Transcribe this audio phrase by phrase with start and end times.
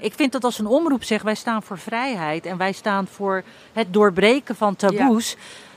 [0.00, 3.42] Ik vind dat als een omroep zegt wij staan voor vrijheid en wij staan voor
[3.72, 5.36] het doorbreken van taboes,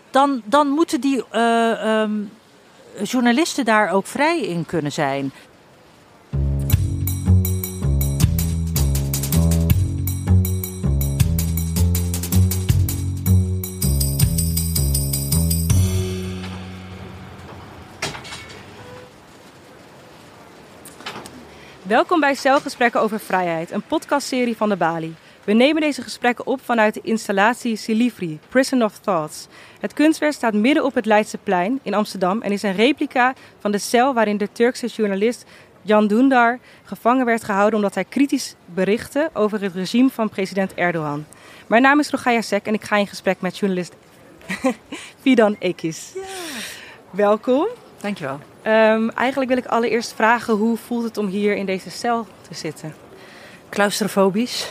[0.10, 2.12] dan, dan moeten die eh, ehm,
[3.04, 5.32] journalisten daar ook vrij in kunnen zijn.
[21.92, 25.16] Welkom bij Celgesprekken over Vrijheid, een podcastserie van de Bali.
[25.44, 29.48] We nemen deze gesprekken op vanuit de installatie Silivri, Prison of Thoughts.
[29.80, 33.78] Het kunstwerk staat midden op het Leidseplein in Amsterdam en is een replica van de
[33.78, 35.46] cel waarin de Turkse journalist
[35.82, 41.26] Jan Dündar gevangen werd gehouden omdat hij kritisch berichtte over het regime van president Erdogan.
[41.68, 43.94] Mijn naam is Rogaya Sek en ik ga in gesprek met journalist
[45.22, 46.12] Fidan Ekis.
[46.16, 46.22] Ja.
[47.10, 47.68] Welkom.
[48.02, 48.51] Dankjewel.
[48.68, 52.54] Um, eigenlijk wil ik allereerst vragen hoe voelt het om hier in deze cel te
[52.54, 52.94] zitten?
[53.70, 54.68] Claustrofobisch.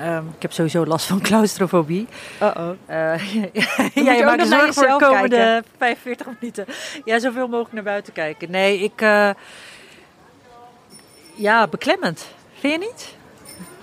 [0.00, 2.06] Um, ik heb sowieso last van claustrofobie.
[2.42, 2.70] Uh oh.
[2.90, 3.34] Uh,
[4.06, 5.64] ja, je maakt zorgen voor de komende kijken.
[5.76, 6.66] 45 minuten.
[7.04, 8.50] Ja, zoveel mogelijk naar buiten kijken.
[8.50, 9.00] Nee, ik.
[9.00, 9.30] Uh,
[11.34, 12.26] ja, beklemmend.
[12.58, 13.16] Vind je niet?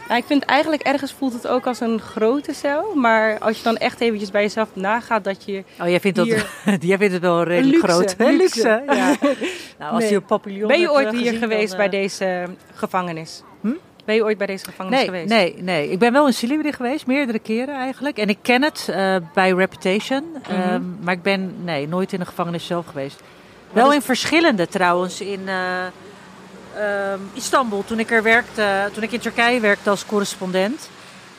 [0.08, 2.96] Nou, ik vind eigenlijk ergens voelt het ook als een grote cel.
[2.96, 5.64] Maar als je dan echt eventjes bij jezelf nagaat dat je.
[5.82, 6.36] Oh, jij vindt, hier...
[6.66, 8.16] dat, jij vindt het wel redelijk luxe, groot.
[8.18, 8.32] Hè?
[8.32, 8.84] Luxe.
[8.88, 9.16] Ja.
[9.80, 10.12] nou, als nee.
[10.12, 13.44] je papillon Ben je ooit hier gezien, geweest dan, bij deze gevangenis?
[13.62, 13.72] Hm?
[14.06, 15.30] Ben je ooit bij deze gevangenis nee, geweest?
[15.30, 15.90] Nee, nee.
[15.90, 18.18] Ik ben wel in Silivri geweest, meerdere keren eigenlijk.
[18.18, 20.24] En ik ken het uh, bij Reputation.
[20.24, 20.74] Mm -hmm.
[20.74, 23.22] um, maar ik ben nee, nooit in de gevangenis zelf geweest.
[23.72, 25.22] Wat wel in verschillende trouwens.
[25.22, 25.86] In uh,
[27.34, 30.90] Istanbul, toen ik er werkte, toen ik in Turkije werkte als correspondent.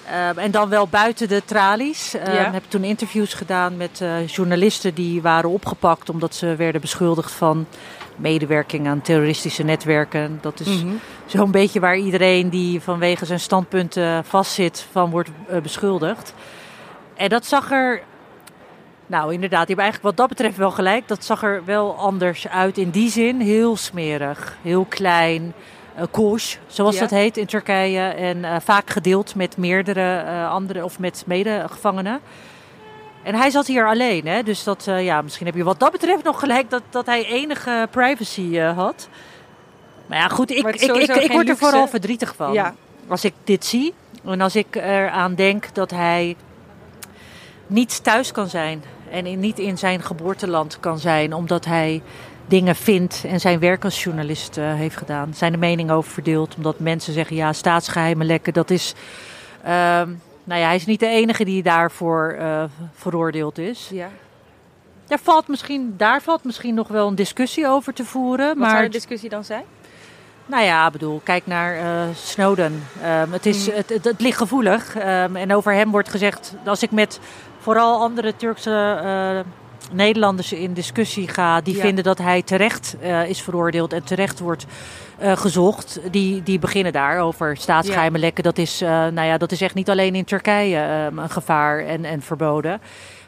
[0.06, 2.15] Uh, en dan wel buiten de tralies.
[2.15, 2.53] Uh, ja.
[2.53, 7.67] Heb toen interviews gedaan met uh, journalisten die waren opgepakt omdat ze werden beschuldigd van
[8.17, 10.39] medewerking aan terroristische netwerken.
[10.41, 10.77] Dat is Mhm.
[10.77, 11.01] mm -hmm.
[11.27, 16.34] zo'n beetje waar iedereen die vanwege zijn standpunten vastzit van wordt uh, beschuldigd.
[17.15, 18.03] En dat zag er,
[19.07, 21.09] nou inderdaad, die hebben eigenlijk wat dat betreft wel gelijk.
[21.09, 23.41] Dat zag er wel anders uit in die zin.
[23.41, 25.55] Heel smerig, heel klein,
[25.99, 26.37] uh,
[26.67, 27.00] zoals Ja.
[27.00, 28.00] dat heet in Turkije.
[28.00, 32.21] En uh, vaak gedeeld met meerdere uh, andere of met medegevangenen.
[33.22, 34.43] En hij zat hier alleen, hè?
[34.43, 37.89] dus dat, ja, misschien heb je wat dat betreft nog gelijk dat, dat hij enige
[37.91, 39.09] privacy had.
[40.06, 42.53] Maar ja, goed, ik, ik, ik, ik, word er vooral verdrietig van.
[42.53, 42.75] Ja.
[43.09, 46.37] Als ik dit zie en als ik eraan denk dat hij
[47.66, 48.83] niet thuis kan zijn
[49.16, 52.03] en in, niet in zijn geboorteland kan zijn, omdat hij
[52.47, 55.34] dingen vindt en zijn werk als journalist uh, heeft gedaan.
[55.34, 58.94] Zijn de mening over verdeeld, omdat mensen zeggen ja, staatsgeheimen lekken, dat is.
[59.65, 59.71] Uh,
[60.44, 63.88] nou ja, hij is niet de enige die daarvoor uh, veroordeeld is.
[63.93, 64.09] Ja.
[65.06, 68.47] Daar valt, misschien, daar valt misschien nog wel een discussie over te voeren.
[68.47, 69.65] Wat maar zou de discussie dan zijn?
[70.47, 72.83] nou ja, bedoel, kijk naar uh, Snowden.
[73.04, 73.75] Um, het, is, Mm.
[73.75, 74.97] het, het, het, ligt gevoelig.
[74.97, 77.21] Um, en over hem wordt gezegd, als ik met
[77.66, 81.81] vooral andere Turkse uh, Nederlanders in discussie ga, die Ja.
[81.81, 84.66] vinden dat hij terecht uh, is veroordeeld en terecht wordt
[85.22, 88.44] uh, gezocht, die, die beginnen daar over staatsgeheimen lekken.
[88.44, 91.78] Dat is, uh, nou ja, dat is echt niet alleen in Turkije um, een gevaar
[91.78, 92.81] en, en verboden.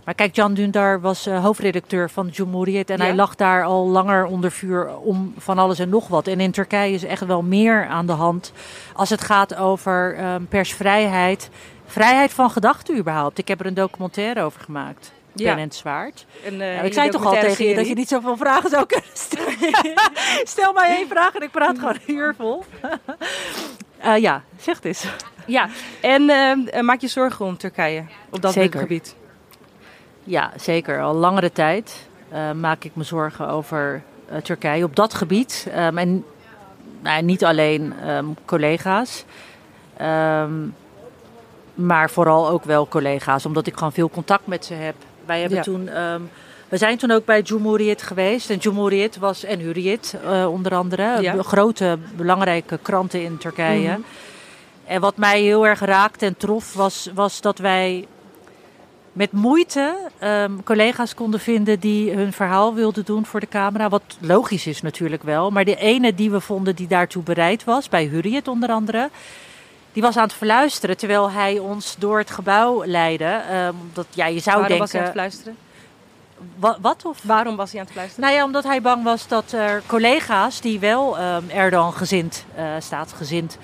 [0.05, 3.05] Maar kijk, Jan Dündar was hoofdredacteur van Cumhuriyet en Ja.
[3.05, 6.27] hij lag daar al langer onder vuur om van alles en nog wat.
[6.27, 8.53] En in Turkije is echt wel meer aan de hand
[8.95, 11.51] als het gaat over um, persvrijheid,
[11.89, 13.39] vrijheid van gedachten überhaupt.
[13.39, 15.13] Ik heb er een documentaire over gemaakt.
[15.33, 15.45] Ja.
[15.45, 16.27] Ben en het Zwaard.
[16.45, 18.87] Een, uh, Nou, ik zei toch al tegen je dat je niet zoveel vragen zou
[18.87, 19.55] kunnen stellen.
[20.55, 22.65] Stel mij één vraag en ik praat gewoon een uur vol.
[24.05, 25.05] Uh, ja, zeg het eens.
[25.47, 25.69] Ja,
[26.01, 28.81] en uh, maak je zorgen om Turkije op dat Zeker.
[28.81, 29.17] gebied?
[30.25, 31.03] Ja, zeker.
[31.03, 32.07] Al langere tijd
[32.55, 34.03] maak ik me zorgen over
[34.43, 35.67] Turkije op dat gebied.
[35.77, 36.25] Um, en
[37.01, 39.25] nou, niet alleen um, collega's,
[40.01, 40.75] um,
[41.79, 44.95] maar vooral ook wel collega's, omdat ik gewoon veel contact met ze heb.
[45.27, 45.65] Wij hebben Ja.
[45.65, 45.91] toen.
[46.69, 48.51] we zijn toen ook bij Cumhuriyet geweest.
[48.51, 51.23] En Cumhuriyet was en Hurriyet uh, onder andere.
[51.23, 51.43] Ja.
[51.43, 53.91] Grote, belangrijke kranten in Turkije.
[53.91, 54.01] Mhm.
[54.85, 58.07] En wat mij heel erg raakte en trof, was, was dat wij
[59.13, 63.89] met moeite um, collega's konden vinden die hun verhaal wilden doen voor de camera.
[63.89, 65.51] Wat logisch is natuurlijk wel.
[65.51, 69.11] Maar de ene die we vonden die daartoe bereid was, bij Hurriyet onder andere...
[69.93, 73.43] die was aan het verluisteren terwijl hij ons door het gebouw leidde.
[73.53, 74.79] Um, dat, ja, je zou Waarom denken...
[74.79, 75.57] was hij aan het fluisteren?
[76.57, 77.05] Wat, wat?
[77.05, 77.19] Of?
[77.23, 78.25] Waarom was hij aan het fluisteren?
[78.25, 82.65] Nou ja, omdat hij bang was dat er collega's die wel um, Erdogan gezind, uh,
[82.79, 83.59] staatsgezind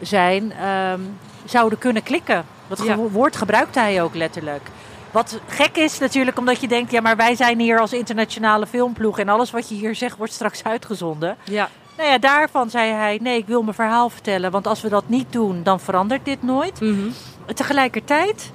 [0.00, 2.44] zijn, um, zouden kunnen klikken.
[2.66, 2.96] Dat Ja.
[2.96, 4.62] woord gebruikte hij ook letterlijk.
[5.10, 9.18] Wat gek is natuurlijk, omdat je denkt, ja, maar wij zijn hier als internationale filmploeg
[9.18, 11.36] en alles wat je hier zegt wordt straks uitgezonden.
[11.44, 11.68] Ja.
[11.96, 14.50] Nou ja, daarvan zei hij: nee, ik wil mijn verhaal vertellen.
[14.50, 16.80] Want als we dat niet doen, dan verandert dit nooit.
[16.80, 17.08] Mhm.
[17.54, 18.50] Tegelijkertijd,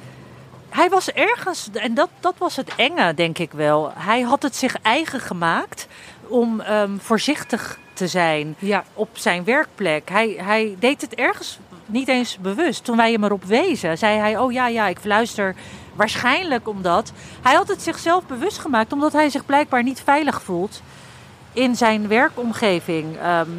[0.70, 3.92] hij was ergens, en dat, dat was het enge, denk ik wel.
[3.96, 5.88] Hij had het zich eigen gemaakt
[6.28, 8.84] om ehm, voorzichtig te zijn Ja.
[8.94, 10.10] op zijn werkplek.
[10.10, 12.84] Hij, hij deed het ergens niet eens bewust.
[12.84, 15.56] Toen wij hem erop wezen, zei hij: Oh ja, ja, ik fluister.
[15.96, 17.12] Waarschijnlijk omdat.
[17.42, 20.82] Hij had het zichzelf bewust gemaakt, omdat hij zich blijkbaar niet veilig voelt
[21.54, 23.18] in zijn werkomgeving.
[23.18, 23.50] Ehm,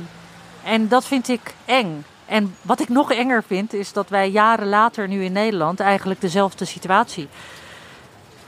[0.64, 2.04] en dat vind ik eng.
[2.26, 6.20] En wat ik nog enger vind, is dat wij jaren later nu in Nederland eigenlijk
[6.20, 7.28] dezelfde situatie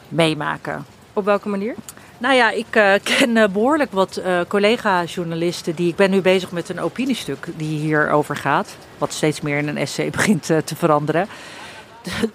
[0.08, 0.84] meemaken.
[1.12, 1.74] Op welke manier?
[2.18, 5.74] Nou ja, ik eh, ken eh, behoorlijk wat eh, collega-journalisten.
[5.74, 8.76] Die, ik ben nu bezig met een opiniestuk die hierover gaat.
[8.98, 11.28] Wat steeds meer in een essay begint te veranderen.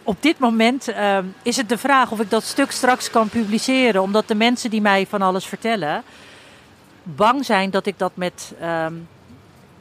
[0.04, 4.02] Op dit moment eh, is het de vraag of ik dat stuk straks kan publiceren.
[4.02, 6.04] Omdat de mensen die mij van alles vertellen...
[7.16, 8.94] bang zijn dat ik dat met, ehm,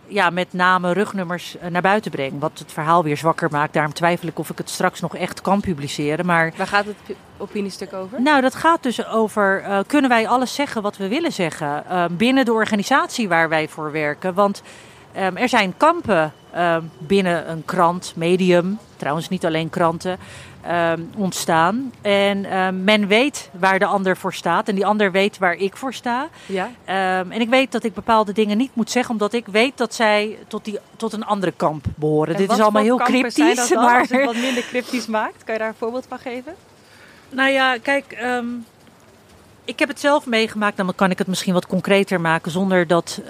[0.06, 2.40] ja, met namen, rugnummers eh, naar buiten breng.
[2.40, 3.72] Wat het verhaal weer zwakker maakt.
[3.72, 6.26] Daarom twijfel ik of ik het straks nog echt kan publiceren.
[6.26, 8.22] Maar Waar gaat het pi- opiniestuk over?
[8.22, 12.04] nou, dat gaat dus over: eh, kunnen wij alles zeggen wat we willen zeggen eh,
[12.10, 14.34] binnen de organisatie waar wij voor werken?
[14.34, 14.62] Want
[15.16, 20.18] ehm, er zijn kampen ehm, binnen een krant, medium, trouwens niet alleen kranten,
[20.62, 21.92] ehm, ontstaan.
[22.02, 22.40] En
[22.84, 26.28] men weet waar de ander voor staat en die ander weet waar ik voor sta.
[26.46, 26.70] Ja.
[26.84, 30.38] En ik weet dat ik bepaalde dingen niet moet zeggen, omdat ik weet dat zij
[30.48, 32.34] tot, die, tot een andere kamp behoren.
[32.34, 35.44] En Dit is allemaal heel cryptisch, dat dan, maar Als het wat minder cryptisch maakt,
[35.44, 36.54] kan je daar een voorbeeld van geven?
[37.30, 38.16] Nou ja, kijk,
[39.66, 40.76] ik heb het zelf meegemaakt.
[40.76, 43.20] Dan kan ik het misschien wat concreter maken zonder dat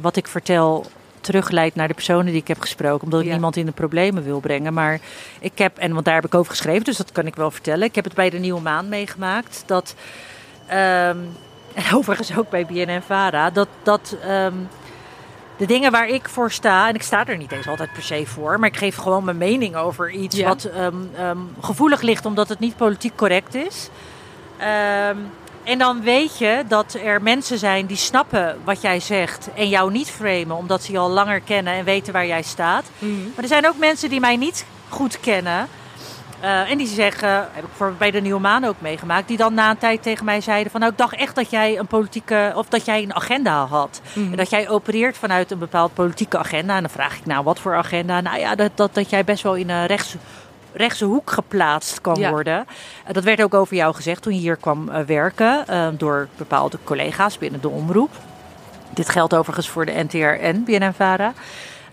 [0.00, 0.86] wat ik vertel
[1.20, 3.04] terugleidt naar de personen die ik heb gesproken.
[3.04, 3.32] Omdat ik Ja.
[3.32, 4.72] niemand in de problemen wil brengen.
[4.74, 5.00] Maar
[5.40, 7.86] ik heb, en want daar heb ik over geschreven, dus dat kan ik wel vertellen.
[7.86, 9.62] Ik heb het bij de Nieuwe Maan meegemaakt.
[9.66, 9.94] Dat,
[10.66, 11.16] ehm,
[11.74, 14.54] en overigens ook bij BNN Vara, dat, dat ehm,
[15.56, 18.26] de dingen waar ik voor sta, en ik sta er niet eens altijd per se
[18.26, 20.48] voor, maar ik geef gewoon mijn mening over iets Ja.
[20.48, 23.88] wat ehm, gevoelig ligt omdat het niet politiek correct is.
[25.70, 29.92] En dan weet je dat er mensen zijn die snappen wat jij zegt en jou
[29.92, 32.84] niet framen omdat ze je al langer kennen en weten waar jij staat.
[32.98, 33.12] Mhm.
[33.34, 35.68] Maar er zijn ook mensen die mij niet goed kennen.
[36.40, 39.54] eh, en die zeggen, heb ik voor, bij de Nieuwe Maan ook meegemaakt, die dan
[39.54, 42.52] na een tijd tegen mij zeiden van nou ik dacht echt dat jij een politieke
[42.54, 44.00] of dat jij een agenda had.
[44.12, 44.30] Mhm.
[44.30, 46.74] En dat jij opereert vanuit een bepaald politieke agenda.
[46.76, 48.20] En dan vraag ik nou wat voor agenda?
[48.20, 50.14] Nou ja, dat, dat, dat jij best wel in een rechts,
[50.72, 52.30] rechtse hoek geplaatst kan Ja.
[52.30, 52.66] worden.
[53.04, 56.28] Eh, dat werd ook over jou gezegd toen je hier kwam eh, werken eh, door
[56.36, 58.10] bepaalde collega's binnen de omroep.
[58.94, 61.32] Dit geldt overigens voor de NTR en BNN-Vara.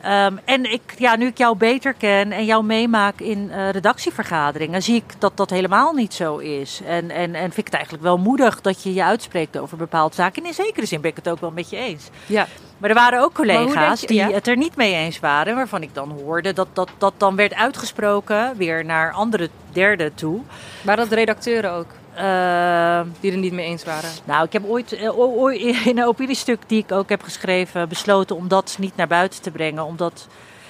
[0.01, 4.83] Ehm, en ik, ja, nu ik jou beter ken en jou meemaak in eh, redactievergaderingen,
[4.83, 6.81] zie ik dat dat helemaal niet zo is.
[6.85, 10.15] En, en, en vind ik het eigenlijk wel moedig dat je je uitspreekt over bepaalde
[10.15, 10.41] zaken.
[10.41, 12.09] En in zekere zin ben ik het ook wel met je eens.
[12.25, 12.47] Ja.
[12.77, 14.31] Maar er waren ook collega's je- die ja?
[14.31, 17.53] het er niet mee eens waren, waarvan ik dan hoorde dat dat, dat dan werd
[17.53, 20.41] uitgesproken weer naar andere derde toe.
[20.81, 21.85] Waren dat redacteuren ook,
[22.17, 24.09] Eh, die er niet mee eens waren?
[24.23, 28.35] nou, ik heb ooit eh, ooit in een opiniestuk die ik ook heb geschreven besloten
[28.35, 29.83] om dat niet naar buiten te brengen.
[29.83, 30.27] Omdat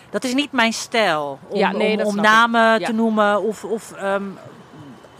[0.09, 1.39] dat is niet mijn stijl.
[1.47, 2.21] Om, Ja, nee, om, ik.
[2.21, 2.85] namen Ja.
[2.85, 3.63] te noemen of...
[3.63, 4.23] of ehm,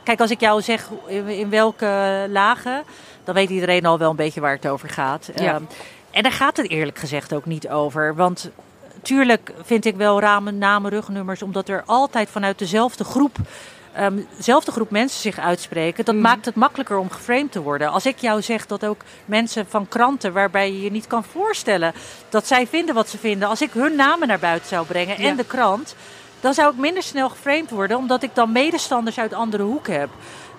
[0.04, 2.84] kijk, als ik jou zeg in, in welke lagen,
[3.24, 5.30] dan weet iedereen al wel een beetje waar het over gaat.
[5.36, 5.54] Ja.
[5.54, 5.64] Ehm,
[6.12, 8.16] en daar gaat het eerlijk gezegd ook niet over.
[8.16, 8.50] Want
[9.02, 13.38] tuurlijk vind ik wel ramen, namen, rugnummers, omdat er altijd vanuit dezelfde groep,
[13.98, 16.06] ehm, dezelfde groep mensen zich uitspreken.
[16.06, 16.24] Dat Mhm.
[16.24, 17.90] maakt het makkelijker om geframed te worden.
[17.92, 21.94] Als ik jou zeg dat ook mensen van kranten, waarbij je je niet kan voorstellen
[22.30, 25.30] dat zij vinden wat ze vinden, als ik hun namen naar buiten zou brengen Ja.
[25.30, 25.96] en de krant,
[26.40, 30.10] dan zou ik minder snel geframed worden, omdat ik dan medestanders uit andere hoek heb.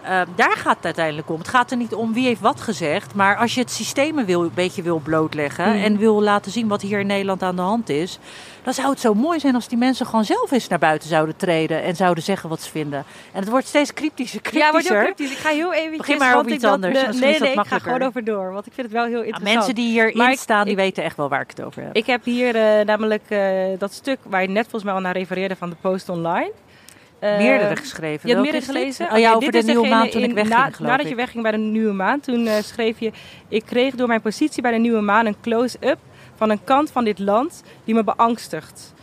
[0.08, 1.38] Ehm, daar gaat het uiteindelijk om.
[1.38, 3.14] Het gaat er niet om wie heeft wat gezegd.
[3.14, 5.68] Maar als je het systeem wil, een beetje wil blootleggen.
[5.68, 5.84] Mhm.
[5.84, 8.18] en wil laten zien wat hier in Nederland aan de hand is.
[8.62, 11.36] dan zou het zo mooi zijn als die mensen gewoon zelf eens naar buiten zouden
[11.36, 11.82] treden.
[11.82, 13.04] en zouden zeggen wat ze vinden.
[13.32, 14.40] En het wordt steeds cryptischer.
[14.40, 14.66] cryptischer.
[14.66, 15.30] Ja, wordt heel cryptisch.
[15.32, 15.96] Ik ga heel eventjes...
[15.98, 18.52] Begin maar over ik iets dat- anders, de- nee, nee, ik ga gewoon over door.
[18.52, 19.54] Want ik vind het wel heel Ja, interessant.
[19.56, 21.96] mensen die hierin ik- staan, die ik- weten echt wel waar ik het over heb.
[21.96, 23.40] Ik heb hier eh, namelijk eh,
[23.78, 26.50] dat stuk waar je net volgens mij al naar refereerde van de Post Online.
[27.18, 28.28] Eh, meerdere geschreven.
[28.28, 29.10] Je hebt meerdere gelezen?
[29.12, 31.08] Oh ja, Oké, over de nieuwe maand toen ik in- wegging, na- geloof Nadat ik.
[31.08, 33.12] je wegging bij de Nieuwe Maan, toen eh, schreef je...
[33.48, 35.98] Ik kreeg door mijn positie bij de Nieuwe Maan een close-up
[36.36, 38.94] van een kant van dit land die me beangstigt.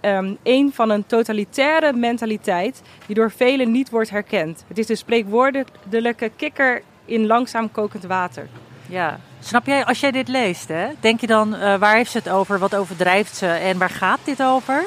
[0.00, 4.64] Ehm een van een totalitaire mentaliteit die door velen niet wordt herkend.
[4.68, 8.48] Het is de spreekwoordelijke kikker in langzaam kokend water.
[8.86, 9.18] Ja.
[9.40, 12.28] Snap jij, als jij dit leest, hè, denk je dan, eh, waar heeft ze het
[12.28, 14.84] over, wat overdrijft ze en waar gaat dit over?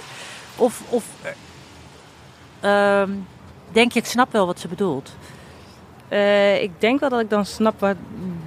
[0.56, 1.04] Of, of
[2.60, 3.12] eh, ehm,
[3.72, 5.16] denk je, ik snap wel wat ze bedoelt?
[6.08, 7.96] Eh, ik denk wel dat ik dan snap wat,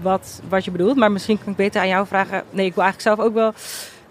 [0.03, 0.97] wat, wat je bedoelt.
[0.97, 2.43] Maar misschien kan ik beter aan jou vragen.
[2.51, 3.53] Nee, ik wil eigenlijk zelf ook wel.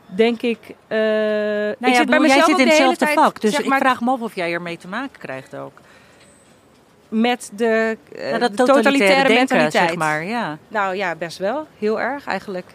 [0.06, 0.60] Denk ik.
[0.88, 3.74] eh, Nou ik ja, zit bij jij zit in hetzelfde tijd, vak, dus zeg ik
[3.74, 5.72] vraag me af of jij ermee te maken krijgt ook.
[7.10, 9.88] met de, eh, Ja, de totalitaire, denken, mentaliteit.
[9.90, 10.24] zeg maar.
[10.26, 10.58] Ja.
[10.68, 11.68] Nou ja, best wel.
[11.80, 12.66] Heel erg eigenlijk.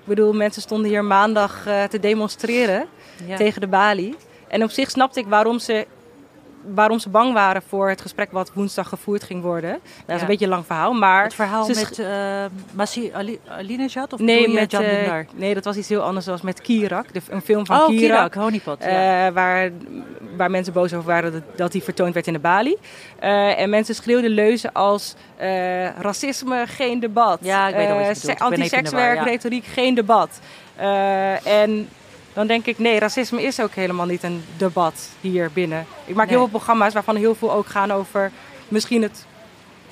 [0.00, 2.86] Ik bedoel, mensen stonden hier maandag eh, te demonstreren
[3.26, 3.36] Ja.
[3.36, 4.16] tegen de balie.
[4.48, 5.86] En op zich snapte ik waarom ze,
[6.74, 9.78] waarom ze bang waren voor het gesprek wat woensdag gevoerd ging worden.
[10.06, 11.22] Dat is een beetje een lang verhaal, maar...
[11.22, 15.26] Het verhaal met uh, Masih Ali, Alinejad of Nee, met, Dündar?
[15.34, 16.24] nee, dat was iets heel anders.
[16.24, 18.00] Dat was met Kirak, de, een film van Oh, Kirak.
[18.00, 18.76] Kirak, Honeypot.
[18.80, 19.26] ja.
[19.26, 19.70] eh, waar,
[20.36, 22.76] waar mensen boos over waren dat, dat die vertoond werd in de Bali.
[23.18, 25.14] En mensen schreeuwden leuzen als
[25.98, 27.38] racisme, geen debat.
[27.42, 28.40] Ja, ik weet al wat je bedoelt.
[28.40, 29.22] Antisekswerk, ja.
[29.24, 30.40] retoriek, geen debat.
[31.44, 31.88] En
[32.34, 35.86] dan denk ik, nee, racisme is ook helemaal niet een debat hier binnen.
[36.04, 38.30] Ik maak heel veel programma's waarvan heel veel ook gaan over
[38.68, 39.26] misschien het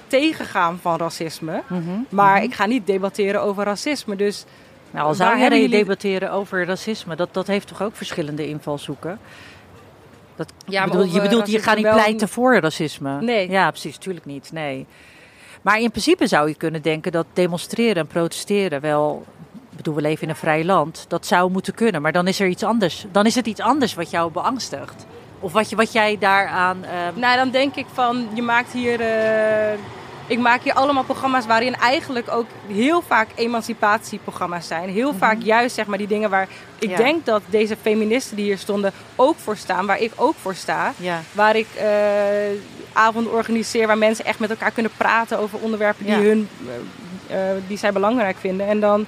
[0.07, 1.63] tegengaan van racisme.
[1.69, 2.45] Mhm, Maar mhm.
[2.45, 4.17] ik ga niet debatteren over racisme.
[4.17, 4.45] Dus
[4.91, 9.19] Nou, al zou je jullie- debatteren over racisme, dat, dat heeft toch ook verschillende invalshoeken?
[10.37, 13.21] Dat, Ja, maar bedoel, je bedoelt, je gaat niet wel- pleiten voor racisme.
[13.21, 13.51] Nee.
[13.51, 14.53] Ja, precies, tuurlijk niet.
[14.53, 14.87] Nee.
[15.63, 19.25] Maar in principe zou je kunnen denken dat demonstreren en protesteren wel.
[19.73, 21.05] Ik bedoel, we leven in een vrij land.
[21.09, 22.02] Dat zou moeten kunnen.
[22.02, 23.05] Maar dan is er iets anders.
[23.12, 25.07] Dan is het iets anders wat jou beangstigt.
[25.41, 26.85] Of wat, je, wat jij daaraan.
[26.85, 29.00] ehm, Nou, dan denk ik van, je maakt hier...
[29.00, 29.79] eh,
[30.26, 34.88] ik maak hier allemaal programma's waarin eigenlijk ook heel vaak emancipatieprogramma's zijn.
[34.88, 36.49] Heel vaak juist zeg maar die dingen waar
[36.79, 36.97] ik Ja.
[36.97, 39.87] denk dat deze feministen die hier stonden ook voor staan.
[39.87, 40.93] Waar ik ook voor sta.
[40.97, 41.21] ja.
[41.33, 41.87] Waar ik eh,
[42.93, 46.21] avonden organiseer waar mensen echt met elkaar kunnen praten over onderwerpen die, Ja.
[46.21, 46.49] hun,
[47.26, 47.37] eh,
[47.67, 48.67] die zij belangrijk vinden.
[48.69, 49.07] En dan,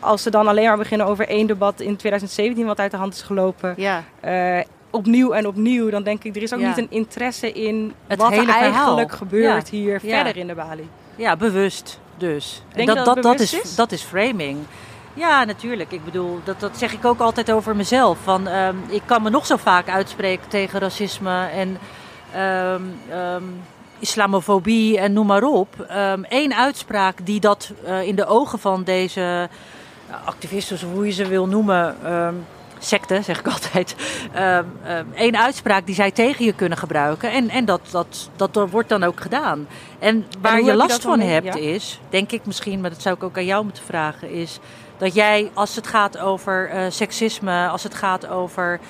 [0.00, 3.14] als ze dan alleen maar beginnen over één debat in 2017 wat uit de hand
[3.14, 4.02] is gelopen, ja.
[4.20, 6.66] eh, opnieuw en opnieuw, dan denk ik, er is ook Ja.
[6.68, 8.70] niet een interesse in Het wat er hele verhaal.
[8.70, 9.76] eigenlijk gebeurt Ja.
[9.76, 10.14] hier Ja.
[10.14, 10.88] verder in de Bali.
[11.16, 12.62] Ja, bewust dus.
[12.70, 14.58] En Denk dat, dat, dat is, dat is framing.
[15.14, 15.92] Ja, natuurlijk.
[15.92, 18.18] Ik bedoel, dat, dat zeg ik ook altijd over mezelf.
[18.22, 21.78] Van, ehm, ik kan me nog zo vaak uitspreken tegen racisme en
[22.34, 23.42] ehm, ehm,
[23.98, 25.86] islamofobie en noem maar op.
[26.28, 29.48] Eén uitspraak die dat eh, in de ogen van deze
[30.24, 32.34] activisten, of hoe je ze wil noemen, ehm
[32.80, 33.96] secte zeg ik altijd.
[34.32, 37.32] Ehm, ehm, één uitspraak die zij tegen je kunnen gebruiken.
[37.32, 39.66] En, en dat, dat, dat wordt dan ook gedaan.
[39.98, 41.54] En waar je last dat van hebt ja?
[41.54, 44.58] is, denk ik misschien, maar dat zou ik ook aan jou moeten vragen, is
[44.98, 48.80] dat jij als het gaat over eh, seksisme, als het gaat over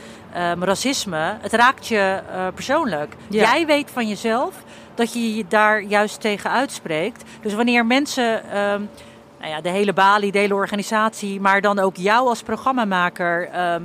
[0.61, 3.17] racisme, het raakt je eh, persoonlijk.
[3.29, 3.43] Ja.
[3.43, 4.55] Jij weet van jezelf
[4.95, 7.23] dat je je daar juist tegen uitspreekt.
[7.43, 8.43] Dus wanneer mensen,
[9.41, 13.49] nou ja, de hele Bali, de hele organisatie, maar dan ook jou als programmamaker.
[13.49, 13.83] ehm,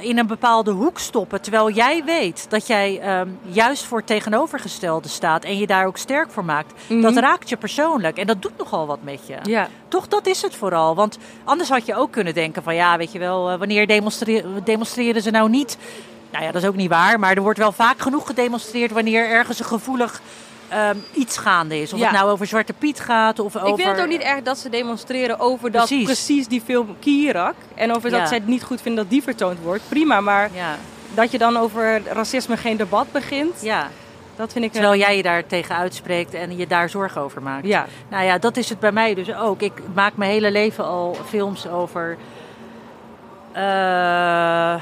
[0.00, 1.40] in een bepaalde hoek stoppen.
[1.40, 5.44] Terwijl jij weet dat jij ehm, juist voor het tegenovergestelde staat.
[5.44, 6.72] En je daar ook sterk voor maakt.
[6.88, 7.00] Mhm.
[7.00, 8.16] Dat raakt je persoonlijk.
[8.18, 9.36] En dat doet nogal wat met je.
[9.42, 9.68] Ja.
[9.88, 10.94] Toch, dat is het vooral.
[10.94, 14.44] Want anders had je ook kunnen denken van ja, weet je wel, eh, wanneer demonstre-
[14.64, 15.78] demonstreren ze nou niet?
[16.30, 17.18] Nou ja, dat is ook niet waar.
[17.18, 20.20] Maar er wordt wel vaak genoeg gedemonstreerd wanneer ergens een gevoelig
[20.68, 21.92] ehm, iets gaande is.
[21.92, 22.04] Of Ja.
[22.08, 23.68] het nou over Zwarte Piet gaat of over...
[23.68, 26.04] Ik vind het ook niet erg dat ze demonstreren over dat Precies.
[26.04, 27.54] precies, die film Kirak.
[27.74, 28.18] En over Ja.
[28.18, 29.82] dat zij het niet goed vinden dat die vertoond wordt.
[29.88, 30.76] Prima, maar Ja,
[31.14, 33.88] dat je dan over racisme geen debat begint, ja.
[34.36, 34.72] dat vind ik...
[34.72, 37.66] Terwijl jij je daar tegen uitspreekt en je daar zorgen over maakt.
[37.66, 37.86] Ja.
[38.08, 39.60] Nou ja, dat is het bij mij dus ook.
[39.60, 42.16] Ik maak mijn hele leven al films over.
[43.52, 44.74] eh,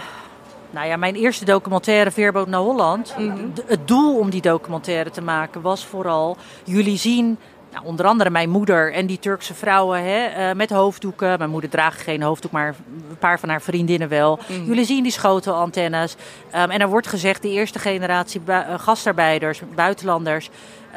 [0.77, 3.15] nou ja, mijn eerste documentaire Veerboot naar Holland.
[3.19, 3.37] Mhm.
[3.67, 7.39] Het doel om die documentaire te maken was vooral jullie zien.
[7.73, 11.39] Nou, onder andere mijn moeder en die Turkse vrouwen hè, eh, met hoofddoeken.
[11.39, 12.75] Mijn moeder draagt geen hoofddoek, maar
[13.09, 14.39] een paar van haar vriendinnen wel.
[14.49, 14.65] Mhm.
[14.65, 16.17] Jullie zien die schotelantennes.
[16.51, 20.51] Ehm, en er wordt gezegd, de eerste generatie eh, gastarbeiders, buitenlanders,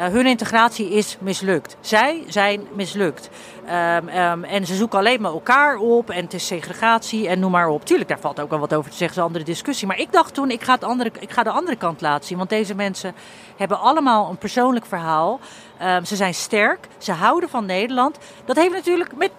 [0.08, 1.78] hun integratie is mislukt.
[1.82, 3.30] Zij zijn mislukt.
[3.66, 7.52] Ehm, ehm, en ze zoeken alleen maar elkaar op en het is segregatie en noem
[7.52, 7.86] maar op.
[7.86, 9.88] Tuurlijk, daar valt ook wel wat over te zeggen, is een andere discussie.
[9.88, 12.38] Maar ik dacht toen, ik ga, het andere, ik ga de andere kant laten zien.
[12.38, 13.14] Want deze mensen
[13.58, 15.40] hebben allemaal een persoonlijk verhaal.
[15.78, 18.18] Ehm, ze zijn sterk, ze houden van Nederland.
[18.46, 19.32] Dat heeft natuurlijk met,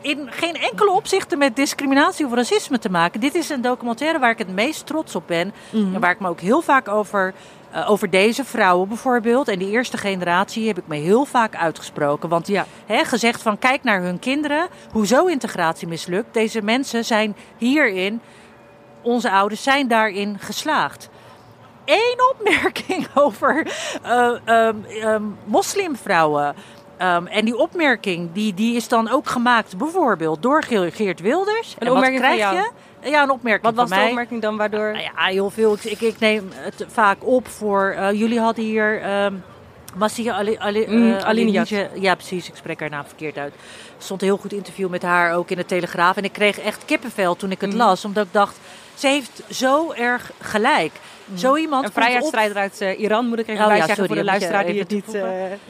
[0.00, 3.20] in geen enkele opzichte met discriminatie of racisme te maken.
[3.20, 5.52] Dit is een documentaire waar ik het meest trots op ben.
[5.72, 7.34] En waar ik me ook heel vaak over,
[7.74, 9.48] eh, over deze vrouwen bijvoorbeeld.
[9.48, 12.28] En die eerste generatie heb ik me heel vaak uitgesproken.
[12.28, 12.66] Want Ja.
[12.86, 14.66] hè, gezegd van kijk naar hun kinderen.
[14.92, 16.34] Hoezo integratie mislukt.
[16.34, 18.20] Deze mensen zijn hierin,
[19.02, 21.08] onze ouders zijn daarin geslaagd.
[21.84, 23.66] Eén opmerking over
[24.02, 26.54] eh, ehm, ehm, moslimvrouwen.
[26.96, 31.76] Ehm, en die opmerking die, die is dan ook gemaakt bijvoorbeeld door Ge- Geert Wilders.
[31.78, 32.70] Een en wat krijg je?
[33.04, 34.08] Ja, een opmerking Wat was van de mij.
[34.10, 34.92] opmerking dan waardoor...
[34.92, 35.76] Nou ja, heel veel.
[35.82, 37.94] Ik, ik, neem het vaak op voor.
[37.98, 39.00] eh, jullie hadden hier.
[39.02, 39.34] ehm,
[39.96, 41.12] Massia Ali, Ali, Mm.
[41.14, 41.68] Alinejad.
[41.94, 42.48] Ja, precies.
[42.48, 43.54] Ik spreek haar naam verkeerd uit.
[43.98, 46.16] Stond een heel goed interview met haar ook in de Telegraaf.
[46.16, 47.78] En ik kreeg echt kippenvel toen ik het Mhm.
[47.78, 48.04] las.
[48.04, 48.56] Omdat ik dacht,
[48.94, 50.92] ze heeft zo erg gelijk.
[51.34, 54.06] Zo iemand Een op vrijheidsstrijder uit eh, Iran, moet ik even Oh bij ja, zeggen
[54.06, 55.22] sorry, voor de luisteraar die het niet eh,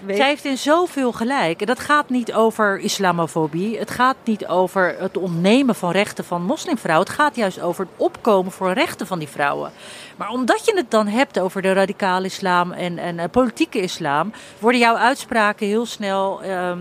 [0.04, 0.16] weet.
[0.16, 1.60] Zij heeft in zoveel gelijk.
[1.60, 3.78] En dat gaat niet over islamofobie.
[3.78, 7.06] Het gaat niet over het ontnemen van rechten van moslimvrouwen.
[7.06, 9.72] Het gaat juist over het opkomen voor rechten van die vrouwen.
[10.16, 14.32] Maar omdat je het dan hebt over de radicale islam en, en eh, politieke islam,
[14.58, 16.78] worden jouw uitspraken heel snel ehm,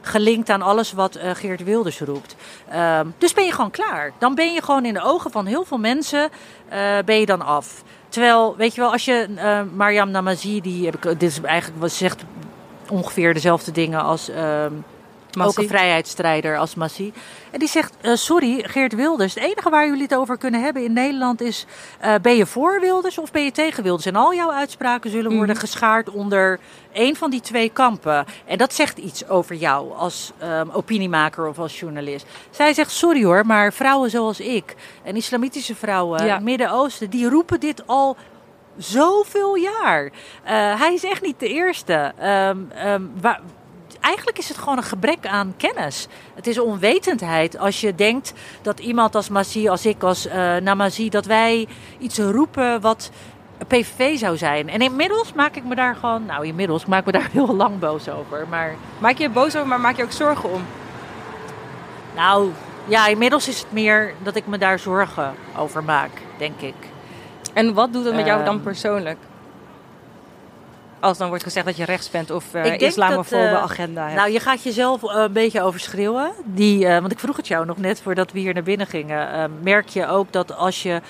[0.00, 2.36] gelinkt aan alles wat eh, Geert Wilders roept.
[2.70, 4.12] Ehm, dus ben je gewoon klaar.
[4.18, 6.28] Dan ben je gewoon in de ogen van heel veel mensen
[6.68, 7.82] eh, ben je dan af.
[8.08, 11.92] Terwijl, weet je wel, als je eh Mariam Namazi, die heb ik, dit is eigenlijk
[11.92, 12.22] zegt
[12.88, 14.30] ongeveer dezelfde dingen als
[15.34, 15.62] ehm, ook Massie.
[15.62, 17.12] een vrijheidsstrijder als Massi.
[17.50, 20.84] En die zegt, eh, sorry Geert Wilders, het enige waar jullie het over kunnen hebben
[20.84, 21.66] in Nederland is...
[22.00, 24.06] eh, ben je voor Wilders of ben je tegen Wilders?
[24.06, 25.64] En al jouw uitspraken zullen worden Mhm.
[25.64, 26.58] geschaard onder
[26.92, 28.24] één van die twee kampen.
[28.46, 32.26] En dat zegt iets over jou als ehm, opiniemaker of als journalist.
[32.50, 36.24] Zij zegt, sorry hoor, maar vrouwen zoals ik en islamitische vrouwen Ja.
[36.26, 37.10] in het Midden-Oosten...
[37.10, 38.16] die roepen dit al
[38.76, 40.04] zoveel jaar.
[40.44, 42.12] Eh, hij is echt niet de eerste.
[42.18, 43.40] Ehm, ehm, waar-
[44.00, 46.06] eigenlijk is het gewoon een gebrek aan kennis.
[46.34, 51.08] Het is onwetendheid als je denkt dat iemand als Massi, als ik, als eh Namazi,
[51.08, 53.10] dat wij iets roepen wat
[53.66, 54.68] PVV zou zijn.
[54.68, 57.78] En inmiddels maak ik me daar gewoon, nou inmiddels maak ik me daar heel lang
[57.78, 58.46] boos over.
[58.48, 60.62] Maar Maak je je boos over, maar maak je ook zorgen om?
[62.14, 62.50] nou,
[62.86, 66.74] ja, inmiddels is het meer dat ik me daar zorgen over maak, denk ik.
[67.52, 68.62] En wat doet het met jou dan Ehm.
[68.62, 69.18] persoonlijk?
[71.00, 74.16] Als dan wordt gezegd dat je rechts bent of denk islamofobe dat, eh, agenda hebt.
[74.16, 76.30] Nou, je gaat jezelf eh, een beetje overschreeuwen.
[76.44, 79.50] Die, want ik vroeg het jou nog net voordat we hier naar binnen gingen.
[79.62, 81.00] Merk je ook dat als je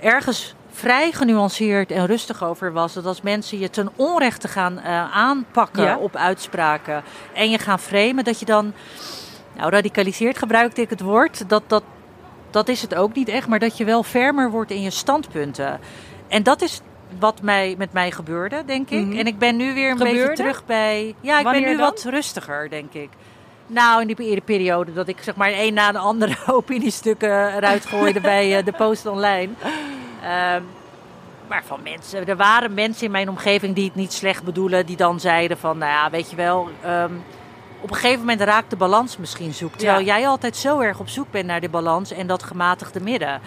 [0.00, 4.80] ergens vrij genuanceerd en rustig over was, dat als mensen je ten onrechte gaan
[5.12, 5.96] aanpakken Ja.
[5.96, 7.02] op uitspraken
[7.34, 8.72] en je gaan framen, dat je dan,
[9.56, 11.82] nou radicaliseerd gebruikte ik het woord, dat, dat,
[12.50, 15.80] dat is het ook niet echt, maar dat je wel fermer wordt in je standpunten.
[16.28, 16.80] En dat is
[17.18, 19.04] wat mij, met mij gebeurde, denk ik.
[19.06, 19.18] Mhm.
[19.18, 21.14] En ik ben nu weer een beetje terug bij.
[21.20, 21.86] Ja, ik Wanneer ben nu dan?
[21.90, 23.08] wat rustiger, denk ik.
[23.66, 27.86] Nou, in die pe- periode dat ik zeg maar een na de andere opiniestukken eruit
[27.86, 29.52] gooide bij eh, de Post Online.
[30.22, 30.62] Ehm,
[31.48, 34.96] maar van mensen, er waren mensen in mijn omgeving die het niet slecht bedoelen, die
[34.96, 37.12] dan zeiden van, nou ja, weet je wel, ehm,
[37.80, 39.74] op een gegeven moment raakt de balans misschien zoek.
[39.74, 40.04] Terwijl Ja.
[40.18, 43.40] jij altijd zo erg op zoek bent naar die balans en dat gematigde midden.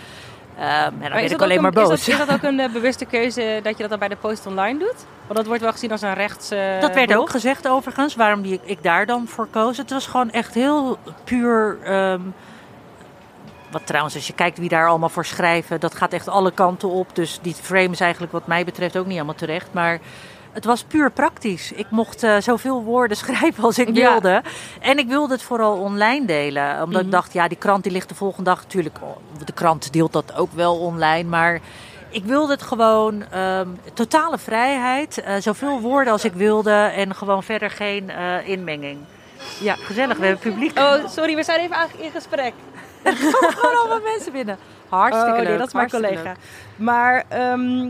[0.58, 2.00] Ehm, en dan Maar ben ik dat alleen ook maar een- boos.
[2.00, 4.16] Is dat, is dat ook een eh, bewuste keuze dat je dat dan bij de
[4.16, 5.06] Post Online doet?
[5.26, 6.52] Want dat wordt wel gezien als een rechts.
[6.52, 9.78] eh, Dat werd ook gezegd overigens, waarom die, ik daar dan voor koos.
[9.78, 11.78] Het was gewoon echt heel puur...
[11.84, 12.22] ehm,
[13.72, 16.90] wat trouwens, als je kijkt wie daar allemaal voor schrijven, dat gaat echt alle kanten
[16.90, 17.16] op.
[17.16, 19.68] Dus die frame is eigenlijk wat mij betreft ook niet helemaal terecht.
[19.74, 20.00] Maar
[20.58, 21.72] het was puur praktisch.
[21.72, 24.10] Ik mocht eh, zoveel woorden schrijven als ik Ja.
[24.12, 24.42] wilde.
[24.82, 26.72] En ik wilde het vooral online delen.
[26.74, 27.06] Omdat Mhm.
[27.06, 28.98] ik dacht, ja, die krant die ligt de volgende dag natuurlijk...
[29.02, 31.60] oh, De krant deelt dat ook wel online, maar...
[32.10, 37.44] Ik wilde het gewoon ehm, totale vrijheid, eh, zoveel woorden als ik wilde en gewoon
[37.44, 39.00] verder geen eh, inmenging.
[39.62, 40.78] Ja, gezellig, we hebben publiek.
[40.80, 42.54] Oh, sorry, we zijn even in gesprek.
[43.04, 44.58] gewoon allemaal mensen binnen.
[44.90, 45.48] Hartstikke oh, leuk.
[45.48, 46.22] nee, dat is mijn collega.
[46.24, 46.36] leuk.
[46.76, 47.88] Maar, ehm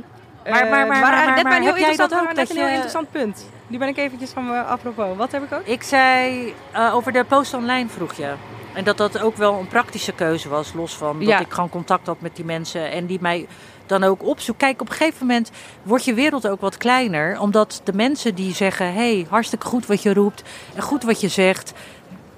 [0.50, 3.46] Maar- maar- maar- maar- eigenlijk net maar heel dat ook, dat een heel interessant punt.
[3.68, 5.16] Die ben ik eventjes van me apropos.
[5.18, 5.66] Wat heb ik ook?
[5.66, 8.34] Ik zei eh, over de post online vroeg je.
[8.74, 11.40] En dat dat ook wel een praktische keuze was, los van dat Ja.
[11.40, 13.48] ik gewoon contact had met die mensen en die mij
[13.86, 14.68] dan ook opzoeken.
[14.68, 15.52] Kijk, op een gegeven moment
[15.84, 20.02] wordt je wereld ook wat kleiner, omdat de mensen die zeggen: hey, hartstikke goed wat
[20.02, 20.44] je roept
[20.76, 21.74] en goed wat je zegt,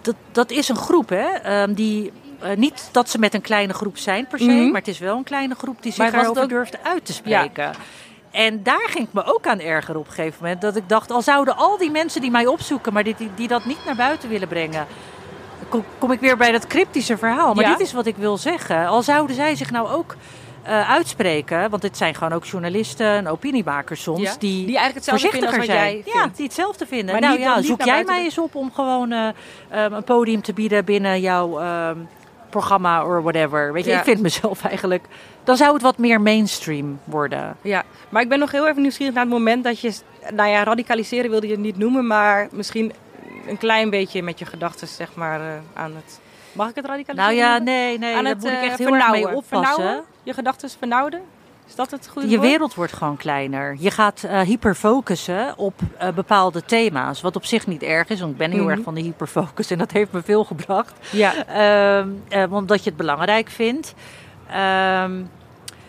[0.02, 1.26] dat, dat is een groep, hè?
[1.28, 4.66] Ehm, die eh, niet dat ze met een kleine groep zijn per se, Mhm.
[4.66, 7.72] maar het is wel een kleine groep die zich daarover ook- durft uit te spreken.
[8.32, 10.62] En daar ging ik me ook aan ergeren op een gegeven moment.
[10.62, 13.48] Dat ik dacht, al zouden al die mensen die mij opzoeken, maar die, die, die
[13.48, 14.88] dat niet naar buiten willen brengen.
[15.70, 17.54] Kom, kom ik weer bij dat cryptische verhaal.
[17.54, 17.72] Maar Ja.
[17.72, 18.88] dit is wat ik wil zeggen.
[18.88, 20.16] Al zouden zij zich nou ook
[20.64, 21.70] eh, uitspreken.
[21.70, 24.22] Want dit zijn gewoon ook journalisten en opiniemakers soms.
[24.22, 26.24] Ja, Die, die eigenlijk hetzelfde vinden voorzichtiger als wat zijn.
[26.30, 27.12] Ja, die hetzelfde vinden.
[27.12, 29.28] Maar nou ja, zoek jij mij eens op om gewoon eh,
[29.70, 31.90] een podium te bieden binnen jouw eh,
[32.50, 33.74] programma of whatever.
[33.74, 33.98] Weet je, Ja.
[33.98, 35.06] ik vind mezelf eigenlijk...
[35.44, 37.58] Dan zou het wat meer mainstream worden.
[37.62, 39.94] Ja, maar ik ben nog heel even nieuwsgierig naar het moment dat je,
[40.34, 42.94] nou ja, radicaliseren wilde je het niet noemen, maar misschien
[43.48, 46.20] een klein beetje met je gedachten, zeg maar, eh, aan het.
[46.52, 47.36] Mag ik het radicaliseren?
[47.38, 49.74] Nou ja, nee, nee, aan het moet ik eh, echt heel erg mee oppassen.
[49.74, 50.04] Vernauwen?
[50.24, 51.22] Je gedachten vernauwden?
[51.70, 52.50] Is dat het goede Je woord?
[52.50, 53.76] wereld wordt gewoon kleiner.
[53.80, 57.22] Je gaat eh hyperfocussen op eh, bepaalde thema's.
[57.22, 58.70] Wat op zich niet erg is, want ik ben heel Mhm.
[58.72, 60.94] erg van de hyperfocus en dat heeft me veel gebracht.
[61.12, 63.94] Ja, Ehm, eh, omdat je het belangrijk vindt.
[64.50, 65.22] Ehm,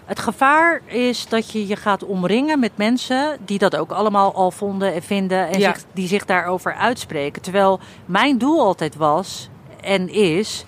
[0.05, 4.51] Het gevaar is dat je je gaat omringen met mensen die dat ook allemaal al
[4.51, 5.73] vonden en vinden en Ja.
[5.75, 7.43] zich, die zich daarover uitspreken.
[7.43, 9.49] Terwijl mijn doel altijd was
[9.83, 10.65] en is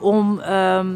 [0.00, 0.86] om ehm,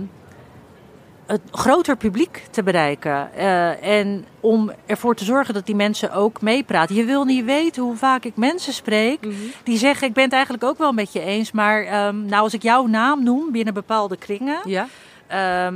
[1.29, 3.33] het groter publiek te bereiken.
[3.35, 6.95] eh, en om ervoor te zorgen dat die mensen ook meepraten.
[6.95, 9.35] Je wil niet weten hoe vaak ik mensen spreek Mhm.
[9.65, 12.55] die zeggen: Ik ben het eigenlijk ook wel met je eens, maar ehm, nou, als
[12.55, 14.59] ik jouw naam noem binnen bepaalde kringen.
[14.65, 14.87] Ja.
[15.27, 15.75] Ehm,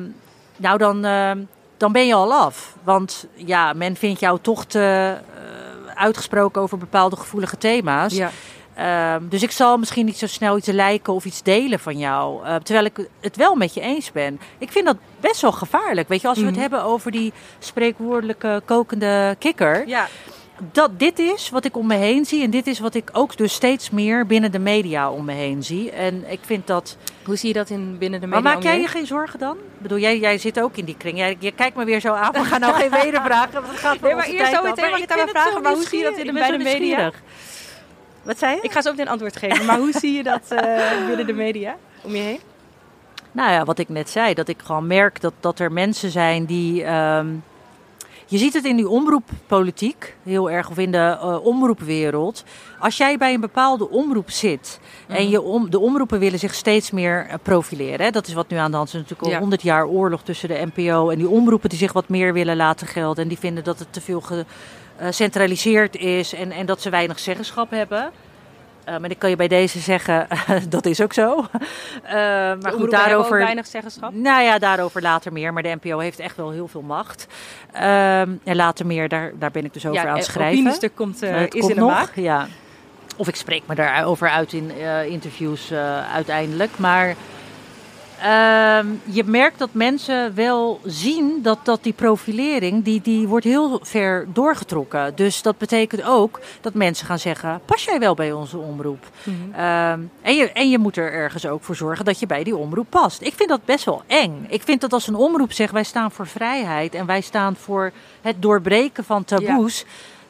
[0.57, 1.39] nou, dan, ehm,
[1.77, 2.77] dan ben je al af.
[2.83, 4.79] Want ja, men vindt jou toch te
[5.37, 8.15] eh, uitgesproken over bepaalde gevoelige thema's.
[8.15, 8.31] ja.
[9.21, 12.45] Dus ik zal misschien niet zo snel iets lijken of iets delen van jou.
[12.45, 14.41] eh, terwijl ik het wel met je eens ben.
[14.59, 16.09] Ik vind dat best wel gevaarlijk.
[16.09, 19.89] Weet je, als we het hebben over die spreekwoordelijke kokende kikker.
[19.89, 20.07] Ja.
[20.73, 22.43] Dat dit is wat ik om me heen zie.
[22.43, 25.63] En dit is wat ik ook dus steeds meer binnen de media om me heen
[25.63, 25.91] zie.
[25.91, 28.43] En ik vind dat Hoe zie je dat in binnen de media?
[28.43, 29.57] maar maak jij je geen zorgen dan?
[29.57, 31.19] Ik bedoel, jij, jij zit ook in die kring.
[31.19, 32.33] Jij, je kijkt me weer zo aan.
[32.33, 33.53] We gaan nou geen wedervragen.
[33.53, 35.83] Want het gaat Nee, maar eerst zo meteen mag ik aan me vragen, maar hoe
[35.89, 37.11] zie je dat in de- bij de media?
[38.23, 38.63] Wat zei je?
[38.63, 41.77] Ik ga zo meteen antwoord geven, maar hoe zie je dat eh, binnen de media
[42.03, 42.41] om je heen?
[43.33, 44.35] Nou ja, wat ik net zei.
[44.35, 46.85] Dat ik gewoon merk dat, dat er mensen zijn die...
[46.85, 47.27] ehm,
[48.27, 52.45] je ziet het in die omroeppolitiek heel erg, of in de eh, omroepwereld.
[52.79, 56.91] Als jij bij een bepaalde omroep zit en je om, de omroepen willen zich steeds
[56.91, 58.05] meer eh, profileren.
[58.05, 58.11] Hè?
[58.11, 58.95] Dat is wat nu aan de hand is.
[58.95, 59.39] Is natuurlijk al Ja.
[59.39, 62.87] 100 jaar oorlog tussen de NPO en die omroepen die zich wat meer willen laten
[62.87, 63.23] gelden.
[63.23, 64.23] En die vinden dat het te veel
[64.99, 68.11] gecentraliseerd is en, en dat ze weinig zeggenschap hebben.
[68.85, 70.27] Eh, maar ik kan je bij deze zeggen,
[70.69, 71.47] dat is ook zo.
[72.03, 72.91] Eh, maar goed, daarover.
[72.91, 74.15] daarover weinig zeggenschap.
[74.15, 75.53] Nou ja, daarover later meer.
[75.53, 77.27] Maar de NPO heeft echt wel heel veel macht.
[77.73, 80.95] Ehm, en later meer, daar, daar ben ik dus over aan het het schrijven.
[80.95, 82.17] komt, eh, Het is komt in de nog, maak.
[82.17, 82.47] Ja.
[83.17, 86.79] Of ik spreek me daarover uit in eh, interviews eh, uiteindelijk.
[86.79, 87.15] Maar
[89.05, 94.27] je merkt dat mensen wel zien dat, dat die profilering, die, die wordt heel ver
[94.33, 95.13] doorgetrokken.
[95.15, 99.11] Dus dat betekent ook dat mensen gaan zeggen, pas jij wel bij onze omroep?
[99.23, 99.61] Mhm.
[99.61, 102.57] Ehm, en, je, en je moet er ergens ook voor zorgen dat je bij die
[102.57, 103.23] omroep past.
[103.23, 104.47] Ik vind dat best wel eng.
[104.49, 107.93] Ik vind dat als een omroep zegt wij staan voor vrijheid en wij staan voor
[108.21, 109.85] het doorbreken van taboes,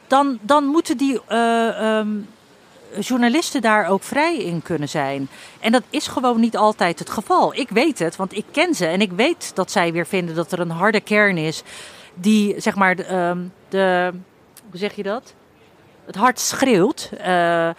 [0.07, 2.09] dan, dan moeten die eh, ehm,
[2.99, 5.29] journalisten daar ook vrij in kunnen zijn.
[5.59, 7.55] En dat is gewoon niet altijd het geval.
[7.55, 10.51] Ik weet het, want ik ken ze en ik weet dat zij weer vinden dat
[10.51, 11.63] er een harde kern is
[12.13, 14.11] die zeg maar de, ehm, de
[14.69, 15.33] hoe zeg je dat?
[16.05, 17.09] Het hart schreeuwt.
[17.17, 17.69] Eh,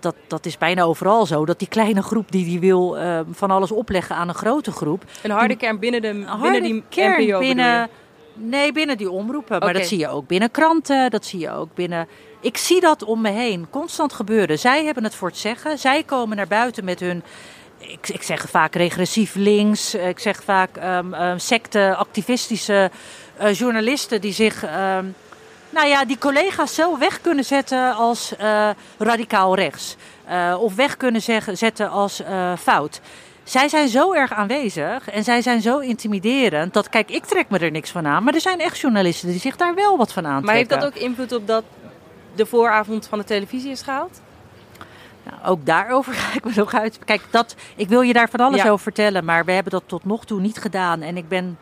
[0.00, 1.44] dat, dat is bijna overal zo.
[1.44, 5.04] Dat die kleine groep die, die wil eh, van alles opleggen aan een grote groep.
[5.22, 7.88] Een harde kern binnen, de, binnen die kern NPO binnen?
[8.34, 9.58] Nee, binnen die omroepen.
[9.58, 11.10] Maar dat zie je ook binnen kranten.
[11.10, 12.08] Dat zie je ook binnen...
[12.40, 14.58] Ik zie dat om me heen constant gebeuren.
[14.58, 15.78] Zij hebben het voor het zeggen.
[15.78, 17.22] Zij komen naar buiten met hun...
[17.78, 19.94] Ik, ik zeg vaak regressief links.
[19.94, 22.90] Ik zeg vaak ehm, secte, activistische
[23.36, 24.64] eh, journalisten die zich...
[24.64, 25.06] ehm,
[25.70, 29.96] nou ja, die collega's zo weg kunnen zetten als eh, radicaal rechts.
[30.24, 32.22] Eh, of weg kunnen zeggen, zetten als
[32.58, 33.00] fout.
[33.44, 37.58] Zij zijn zo erg aanwezig en zij zijn zo intimiderend dat, kijk, ik trek me
[37.58, 38.24] er niks van aan.
[38.24, 40.46] Maar er zijn echt journalisten die zich daar wel wat van aantrekken.
[40.46, 41.64] Maar heeft dat ook invloed op dat
[42.34, 44.20] de vooravond van de televisie is gehaald?
[45.22, 46.98] Nou, ook daarover ga ik me nog uit.
[47.04, 48.68] Kijk, dat, ik wil je daar van alles Ja.
[48.68, 51.00] over vertellen, maar we hebben dat tot nog toe niet gedaan.
[51.02, 51.58] En ik ben,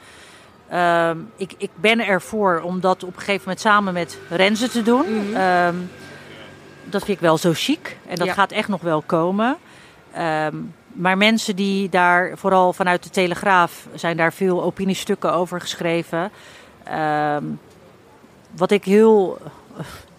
[0.69, 4.83] ehm, ik, ik ben ervoor om dat op een gegeven moment samen met Renze te
[4.83, 5.25] doen.
[5.27, 5.37] Mhm.
[5.37, 5.77] Ehm,
[6.85, 8.33] dat vind ik wel zo chic en dat Ja.
[8.33, 9.57] gaat echt nog wel komen.
[10.13, 10.57] Ehm,
[10.93, 16.31] maar mensen die daar, vooral vanuit de Telegraaf, zijn daar veel opiniestukken over geschreven.
[16.85, 17.45] Ehm,
[18.57, 19.39] wat ik heel,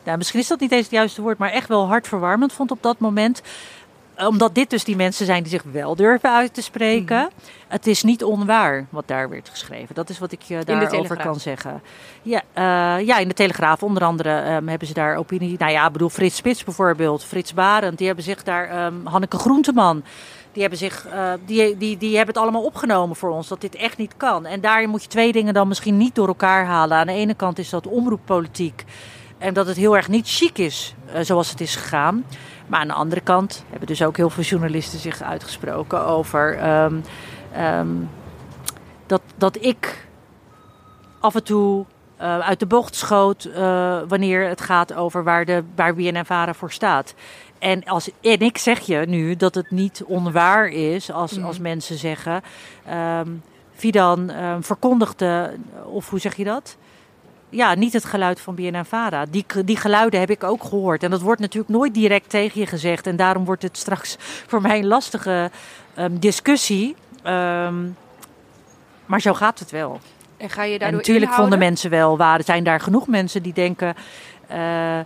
[0.03, 2.81] nou, misschien is dat niet eens het juiste woord, maar echt wel hartverwarmend vond op
[2.83, 3.41] dat moment.
[4.27, 7.17] Omdat dit dus die mensen zijn die zich wel durven uit te spreken.
[7.17, 7.51] Mhm.
[7.67, 9.95] Het is niet onwaar wat daar werd geschreven.
[9.95, 11.81] Dat is wat ik je daarover kan zeggen.
[12.21, 15.55] Ja, eh, ja, in de Telegraaf onder andere ehm, hebben ze daar opinie.
[15.57, 19.37] Nou ja, ik bedoel Frits Spits bijvoorbeeld, Frits Barend, die hebben zich daar, ehm, Hanneke
[19.37, 20.03] Groenteman,
[20.51, 23.75] die hebben, zich, eh, die, die, die hebben het allemaal opgenomen voor ons, dat dit
[23.75, 24.45] echt niet kan.
[24.45, 26.97] En daarin moet je twee dingen dan misschien niet door elkaar halen.
[26.97, 28.83] Aan de ene kant is dat omroeppolitiek
[29.43, 32.25] en dat het heel erg niet chic is eh, zoals het is gegaan.
[32.67, 36.95] Maar aan de andere kant hebben dus ook heel veel journalisten zich uitgesproken over ehm,
[37.53, 37.87] ehm,
[39.05, 40.07] dat, dat ik
[41.19, 41.85] af en toe
[42.17, 46.71] eh, uit de bocht schoot eh, wanneer het gaat over waar, de, waar BNNVARA voor
[46.71, 47.13] staat.
[47.59, 51.45] En, als, en ik zeg je nu dat het niet onwaar is als, Mhm.
[51.45, 52.41] als mensen zeggen...
[52.85, 53.29] ehm
[53.75, 55.53] Fidan ehm, verkondigde,
[55.85, 56.77] of hoe zeg je dat?
[57.53, 59.25] Ja, niet het geluid van BNNVARA.
[59.29, 61.03] Die, die geluiden heb ik ook gehoord.
[61.03, 63.07] En dat wordt natuurlijk nooit direct tegen je gezegd.
[63.07, 64.15] En daarom wordt het straks
[64.47, 65.51] voor mij een lastige
[65.95, 66.95] ehm, discussie.
[67.23, 67.75] Ehm,
[69.05, 69.99] maar zo gaat het wel.
[70.37, 71.49] En ga je En daardoor natuurlijk inhouden?
[71.51, 72.37] vonden mensen wel waar.
[72.37, 73.95] Er zijn daar genoeg mensen die denken.
[74.47, 74.99] eh,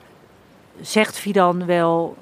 [0.81, 2.17] zegt Fidan wel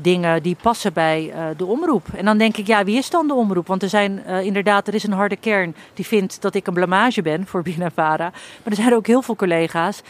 [0.00, 2.06] dingen die passen bij eh, de omroep?
[2.16, 3.66] En dan denk ik, ja, wie is dan de omroep?
[3.66, 6.74] Want er zijn eh, inderdaad, er is een harde kern die vindt dat ik een
[6.74, 8.30] blamage ben voor Binavara.
[8.62, 10.02] Maar er zijn ook heel veel collega's.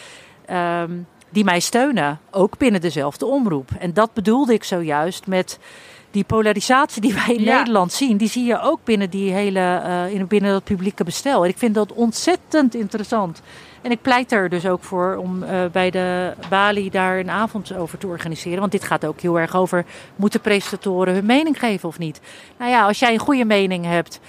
[0.46, 0.90] ehm,
[1.30, 3.68] die mij steunen, ook binnen dezelfde omroep.
[3.78, 5.58] En dat bedoelde ik zojuist met
[6.10, 7.56] die polarisatie die wij in Ja.
[7.56, 11.42] Nederland zien, die zie je ook binnen die hele in, binnen het publieke bestel.
[11.44, 13.42] En ik vind dat ontzettend interessant.
[13.82, 17.76] En ik pleit er dus ook voor om eh, bij de Bali daar een avond
[17.76, 18.60] over te organiseren.
[18.60, 19.84] Want dit gaat ook heel erg over:
[20.16, 22.20] moeten presentatoren hun mening geven of niet?
[22.58, 24.20] Nou ja, als jij een goede mening hebt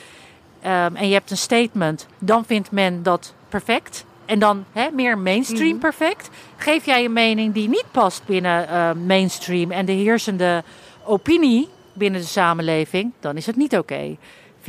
[0.62, 4.06] ehm, en je hebt een statement, dan vindt men dat perfect.
[4.26, 5.80] En dan hè, meer mainstream Mhm.
[5.80, 6.30] perfect.
[6.58, 10.64] Geef jij een mening die niet past binnen eh, mainstream en de heersende
[11.06, 14.16] opinie binnen de samenleving, dan is het niet oké.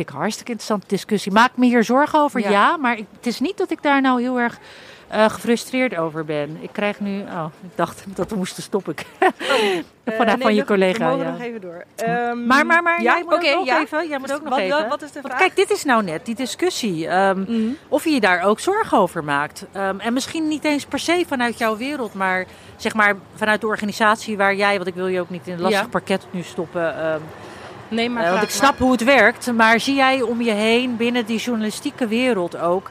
[0.01, 1.33] Vind ik een hartstikke interessante discussie.
[1.33, 2.51] Maak me hier zorgen over, Ja.
[2.51, 4.59] ja, maar ik, het is niet dat ik daar nou heel erg
[5.09, 6.57] eh, gefrustreerd over ben.
[6.61, 8.95] Ik krijg nu, oh, ik dacht dat we moesten stoppen.
[10.05, 11.31] Eh, Vanuit nee, van je collega, We ja.
[11.31, 11.85] nog even door.
[11.97, 13.81] Ehm, maar, maar, maar, ja, jij moet ook nog ja.
[13.81, 14.09] even.
[14.09, 14.89] Jij moet Dus ook nog wat, even.
[14.89, 15.39] Wat, is de Want vraag?
[15.39, 17.07] kijk, dit is nou net die discussie.
[17.09, 17.69] ehm, Mhm.
[17.89, 19.67] of je je daar ook zorgen over maakt.
[19.73, 22.45] Ehm, en misschien niet eens per se vanuit jouw wereld, maar
[22.77, 25.61] zeg maar vanuit de organisatie waar jij, want ik wil je ook niet in een
[25.61, 26.95] lastig parket nu stoppen.
[27.91, 30.97] Nee, maar eh, want ik snap hoe het werkt, maar zie jij om je heen
[30.97, 32.91] binnen die journalistieke wereld ook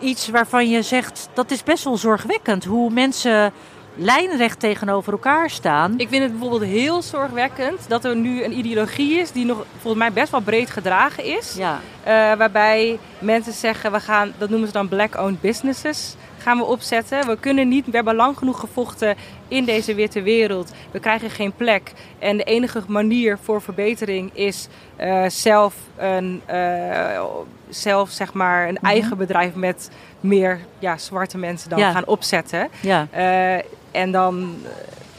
[0.00, 3.52] iets waarvan je zegt dat is best wel zorgwekkend hoe mensen
[3.94, 5.94] lijnrecht tegenover elkaar staan.
[5.96, 10.02] Ik vind het bijvoorbeeld heel zorgwekkend dat er nu een ideologie is die nog volgens
[10.02, 11.54] mij best wel breed gedragen is.
[11.56, 16.64] ja, Eh, waarbij mensen zeggen, we gaan, dat noemen ze dan black-owned businesses, gaan we
[16.64, 17.26] opzetten.
[17.26, 19.16] We kunnen niet, we hebben lang genoeg gevochten
[19.48, 20.72] in deze witte wereld.
[20.90, 21.92] We krijgen geen plek.
[22.18, 27.20] En de enige manier voor verbetering is eh, zelf, een, eh,
[27.68, 31.90] zelf zeg maar een eigen bedrijf met meer ja, zwarte mensen dan Ja.
[31.92, 32.68] gaan opzetten.
[32.80, 33.06] ja.
[33.10, 34.56] Eh, en dan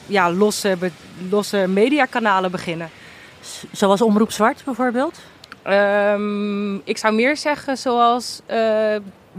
[0.05, 0.91] ja, losse, be-
[1.29, 2.89] losse mediakanalen beginnen.
[3.71, 5.19] Zoals Omroep Zwart bijvoorbeeld.
[5.63, 8.41] Ehm, ik zou meer zeggen zoals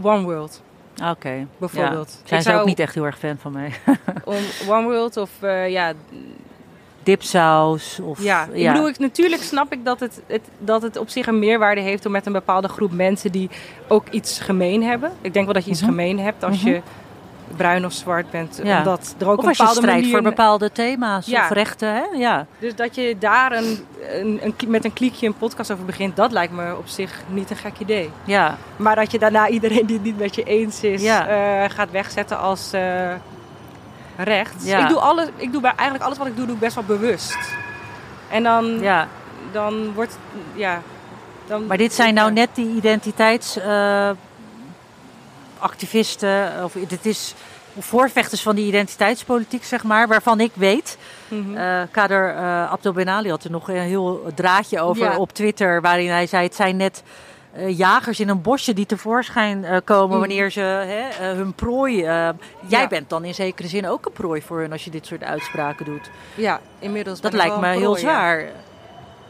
[0.01, 0.61] One World,
[1.09, 1.47] Oké.
[1.57, 2.09] bijvoorbeeld.
[2.21, 2.27] Ja.
[2.27, 3.71] Zijn ik ze ook zou niet echt heel erg fan van mij.
[4.23, 4.35] om-
[4.69, 5.93] One World of eh, ja,
[7.03, 8.47] Dipsaus of ja.
[8.51, 11.81] Ik bedoel, ik, natuurlijk snap ik dat het, het, dat het op zich een meerwaarde
[11.81, 13.49] heeft om met een bepaalde groep mensen die
[13.87, 15.11] ook iets gemeen hebben.
[15.21, 15.89] Ik denk wel dat je iets Mhm.
[15.89, 16.67] gemeen hebt als Mhm.
[16.69, 16.81] je
[17.55, 18.59] bruin of zwart bent.
[18.63, 18.77] Ja.
[18.77, 20.09] Omdat er ook of een je bepaalde manier...
[20.11, 21.43] voor bepaalde thema's Ja.
[21.43, 21.93] of rechten.
[21.93, 22.03] Hè?
[22.17, 22.45] Ja.
[22.59, 23.85] Dus dat je daar een,
[24.19, 27.49] een, een, met een kliekje een podcast over begint, dat lijkt me op zich niet
[27.49, 28.09] een gek idee.
[28.23, 28.57] Ja.
[28.75, 31.27] Maar dat je daarna iedereen die het niet met je eens is, Ja.
[31.27, 33.11] eh, gaat wegzetten als eh
[34.17, 34.65] rechts.
[34.65, 34.79] Ja.
[34.79, 36.83] Ik doe, alles, ik doe bij, eigenlijk alles wat ik doe, doe ik best wel
[36.83, 37.37] bewust.
[38.29, 39.07] En dan, ja.
[39.51, 40.17] dan wordt
[40.53, 40.81] ja.
[41.47, 42.81] Dan, Maar dit zijn nou net die
[45.63, 46.63] identiteitsactivisten.
[46.63, 47.33] of dit is
[47.79, 50.97] voorvechters van die identiteitspolitiek, zeg maar, waarvan ik weet.
[51.27, 51.57] Mhm.
[51.57, 55.17] eh Kader eh Abdel Ben Ali had er nog een heel draadje over Ja.
[55.17, 57.03] op Twitter, waarin hij zei: het zijn net.
[57.55, 60.19] eh, jagers in een bosje die tevoorschijn eh, komen Mhm.
[60.19, 62.03] wanneer ze hè, eh, hun prooi.
[62.03, 62.29] eh,
[62.67, 62.87] jij Ja.
[62.87, 65.85] bent dan in zekere zin ook een prooi voor hun als je dit soort uitspraken
[65.85, 66.09] doet.
[66.35, 67.21] ja, inmiddels.
[67.21, 67.99] Dat lijkt me heel ja.
[67.99, 68.45] zwaar.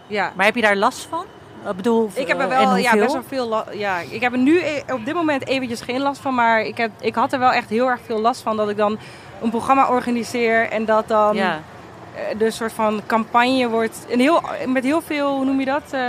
[0.08, 0.32] Ja.
[0.36, 1.26] Maar heb je daar last van?
[1.70, 4.38] Ik bedoel, Ik heb er wel ja, best wel veel la- ja, Ik heb er
[4.38, 6.36] nu e- op dit moment eventjes geen last van.
[6.36, 8.78] Maar ik, heb, ik had er wel echt heel erg veel last van dat ik
[8.78, 8.98] dan
[9.42, 10.70] een programma organiseer.
[10.70, 11.60] En dat dan Ja.
[12.16, 14.06] eh, de soort van campagne wordt.
[14.10, 15.84] En heel, met heel veel, hoe noem je dat?
[15.92, 16.02] Eh,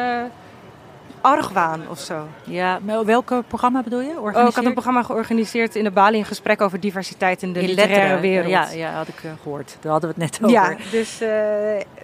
[1.24, 2.26] argwaan of zo.
[2.42, 4.20] Ja, maar welke programma bedoel je?
[4.20, 6.18] Oh, ik had een programma georganiseerd in de Bali.
[6.18, 8.20] Een gesprek over diversiteit in de in literaire letteren.
[8.20, 8.50] wereld.
[8.50, 9.76] Ja, ja, had ik eh, gehoord.
[9.80, 10.56] Daar hadden we het net over.
[10.56, 11.20] Ja, dus...
[11.20, 11.28] eh,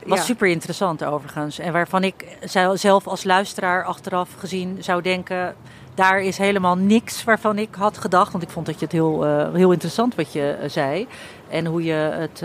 [0.06, 0.24] Was ja.
[0.24, 1.58] super interessant overigens.
[1.58, 2.36] En waarvan ik
[2.74, 5.54] zelf als luisteraar achteraf gezien zou denken...
[5.94, 8.32] daar is helemaal niks waarvan ik had gedacht.
[8.32, 11.06] Want ik vond dat je het heel, eh, heel interessant wat je zei.
[11.48, 12.42] En hoe je het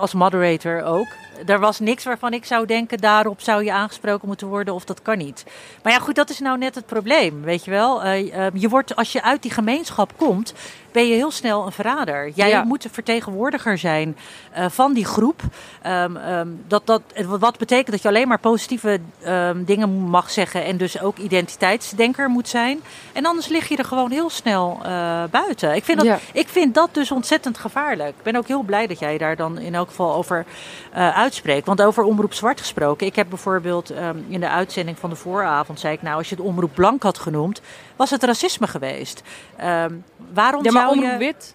[0.00, 1.08] als moderator ook...
[1.46, 5.02] Er was niks waarvan ik zou denken, daarop zou je aangesproken moeten worden of dat
[5.02, 5.44] kan niet.
[5.82, 8.02] Maar ja, goed, dat is nou net het probleem, weet je wel.
[8.02, 10.54] Eh, eh, je wordt, als je uit die gemeenschap komt,
[10.92, 12.28] ben je heel snel een verrader.
[12.34, 12.64] Jij Ja.
[12.64, 14.16] moet de vertegenwoordiger zijn
[14.52, 15.40] eh, van die groep.
[15.82, 20.64] Ehm, ehm, dat, dat, wat betekent dat je alleen maar positieve ehm, dingen mag zeggen
[20.64, 22.80] en dus ook identiteitsdenker moet zijn.
[23.12, 25.74] En anders lig je er gewoon heel snel eh, buiten.
[25.74, 26.18] Ik vind, dat, Ja.
[26.32, 28.08] ik vind dat dus ontzettend gevaarlijk.
[28.16, 30.44] Ik ben ook heel blij dat jij daar dan in elk geval over
[30.92, 31.66] eh, uitspreekt.
[31.66, 33.06] Want over Omroep Zwart gesproken.
[33.06, 36.34] Ik heb bijvoorbeeld ehm, in de uitzending van de vooravond zei ik nou, als je
[36.34, 37.60] het Omroep Blank had genoemd,
[37.96, 39.22] was het racisme geweest.
[39.56, 39.94] Ehm,
[40.32, 41.18] waarom Ja, maar zou omroep je...
[41.18, 41.54] wit.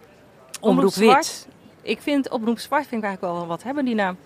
[0.60, 1.16] Omroep zwart.
[1.26, 1.48] wit.
[1.82, 4.18] Ik vind omroep zwart vind ik eigenlijk wel wat hebben die naam.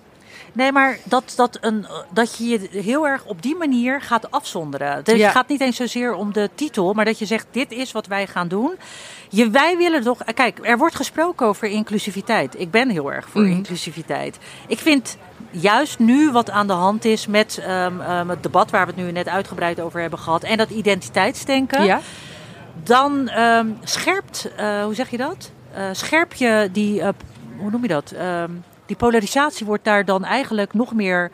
[0.54, 5.04] Nee, maar dat, dat, een, dat je je heel erg op die manier gaat afzonderen.
[5.04, 5.24] Dus Ja.
[5.24, 8.08] Het gaat niet eens zozeer om de titel, maar dat je zegt: dit is wat
[8.08, 8.72] wij gaan doen.
[9.30, 10.24] Je, wij willen toch.
[10.34, 12.60] Kijk, er wordt gesproken over inclusiviteit.
[12.60, 13.52] Ik ben heel erg voor Mhm.
[13.52, 14.38] inclusiviteit.
[14.68, 15.18] Ik vind
[15.52, 19.02] juist nu wat aan de hand is met ehm, ehm, het debat waar we het
[19.02, 22.00] nu net uitgebreid over hebben gehad en dat identiteitsdenken Ja?
[22.84, 25.52] dan ehm, scherpt, eh, hoe zeg je dat?
[25.74, 27.10] Eh, scherp je die, eh,
[27.58, 28.14] hoe noem je dat?
[28.86, 31.32] Die polarisatie wordt daar dan eigenlijk nog meer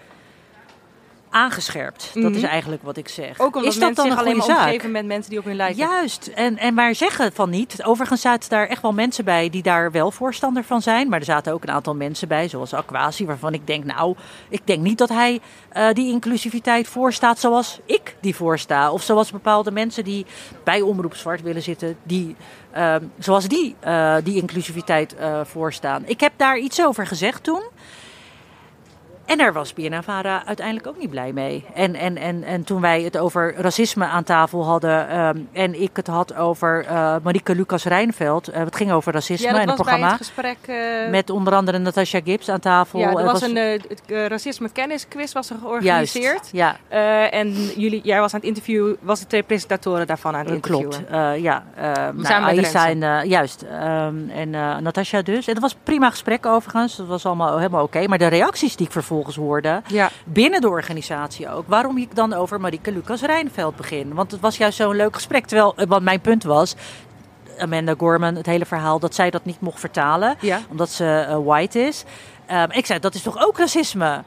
[1.35, 2.11] aangescherpt.
[2.13, 2.33] Dat Mhm.
[2.33, 3.39] is eigenlijk wat ik zeg.
[3.39, 5.55] Ook omdat is dat dan zich een alleen maar omgeven met mensen die op hun
[5.55, 5.77] lijken.
[5.77, 7.83] Juist, en, en maar zeggen van niet.
[7.83, 11.09] Overigens zaten daar echt wel mensen bij die daar wel voorstander van zijn.
[11.09, 14.15] Maar er zaten ook een aantal mensen bij, zoals Aquasi, waarvan ik denk, nou,
[14.49, 18.91] ik denk niet dat hij eh, die inclusiviteit voorstaat zoals ik die voorsta.
[18.91, 20.25] Of zoals bepaalde mensen die
[20.63, 22.35] bij Omroep Zwart willen zitten, die,
[22.71, 26.03] ehm, zoals die eh, die inclusiviteit eh, voorstaan.
[26.05, 27.61] Ik heb daar iets over gezegd toen.
[29.25, 31.65] En daar was BNNVARA uiteindelijk ook niet blij mee.
[31.73, 35.09] En, en, en, en toen wij het over racisme aan tafel hadden...
[35.09, 38.47] ehm, en ik het had over eh Marieke Lucas Rijnveld...
[38.47, 40.07] eh, het ging over racisme Ja, het was bij programma...
[40.07, 40.57] het gesprek...
[40.65, 42.99] eh, met onder andere Natasha Gibbs aan tafel.
[42.99, 46.49] ja, er Het was een het, racisme kennisquiz was er georganiseerd.
[46.51, 50.39] Juist, ja, en jullie, jij was aan het interview, was de twee presentatoren daarvan aan
[50.39, 51.05] het dat interviewen.
[51.07, 51.41] klopt.
[51.41, 53.61] Ja, eh nou, met eh, juist.
[53.61, 54.49] ehm, en
[54.83, 55.47] Natasha dus.
[55.47, 56.95] En dat was een prima gesprek overigens.
[56.95, 58.07] Dat was allemaal helemaal oké.
[58.07, 59.81] Maar de reacties die ik vervolgens hoorde...
[59.87, 61.63] Ja, binnen de organisatie ook.
[61.67, 64.13] Waarom ik dan over Marieke Lucas Rijnveld begin.
[64.13, 65.45] Want het was juist zo'n leuk gesprek.
[65.45, 66.75] Terwijl, eh, wat mijn punt was,
[67.59, 70.35] Amanda Gorman, het hele verhaal, dat zij dat niet mocht vertalen.
[70.39, 70.59] ja.
[70.69, 72.03] Omdat ze eh, white is.
[72.45, 74.23] Ehm, ik zei, dat is toch ook racisme?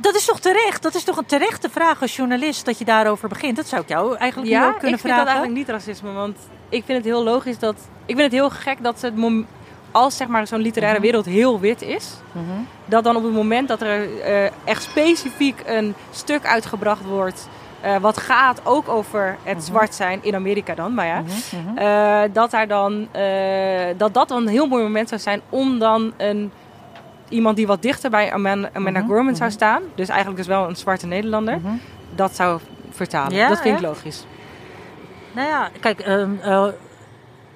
[0.00, 0.82] Dat is toch terecht?
[0.82, 3.56] Dat is toch een terechte vraag als journalist dat je daarover begint?
[3.56, 5.24] Dat zou ik jou eigenlijk Ja, ook ik kunnen vind vragen.
[5.26, 6.36] dat eigenlijk niet racisme, want
[6.68, 7.74] ik vind het heel logisch dat...
[8.06, 9.46] Ik vind het heel gek dat het mom-
[9.92, 11.06] als zeg maar zo'n literaire Mhm.
[11.06, 12.44] wereld heel wit is, Mhm.
[12.84, 17.48] dat dan op het moment dat er eh, echt specifiek een stuk uitgebracht wordt,
[17.80, 19.64] eh, wat gaat ook over het Mhm.
[19.66, 21.22] zwart zijn in Amerika dan, maar ja,
[21.74, 23.08] eh, dat daar dan
[23.96, 26.52] dat dat dan een heel mooi moment zou zijn om dan een
[27.28, 30.76] iemand die wat dichter bij Amanda, Amanda Gorman zou staan, dus eigenlijk dus wel een
[30.76, 31.58] zwarte Nederlander,
[32.14, 33.34] dat zou vertalen.
[33.36, 34.24] Ja, dat vind ik logisch.
[35.32, 36.30] Nou ja, kijk, ehm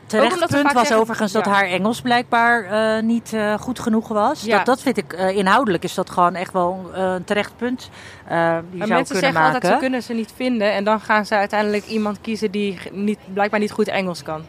[0.06, 1.50] terecht omdat we punt vaak was zeggen- overigens dat ja.
[1.50, 4.42] haar Engels blijkbaar eh, niet eh, goed genoeg was.
[4.42, 4.56] Ja.
[4.56, 7.90] Dat, dat vind ik, eh, inhoudelijk is dat gewoon echt wel een terecht punt
[8.24, 9.54] eh, die Maar zou mensen kunnen zeggen maken.
[9.54, 10.72] altijd, ze kunnen ze niet vinden.
[10.72, 14.44] En dan gaan ze uiteindelijk iemand kiezen die niet, blijkbaar niet goed Engels kan.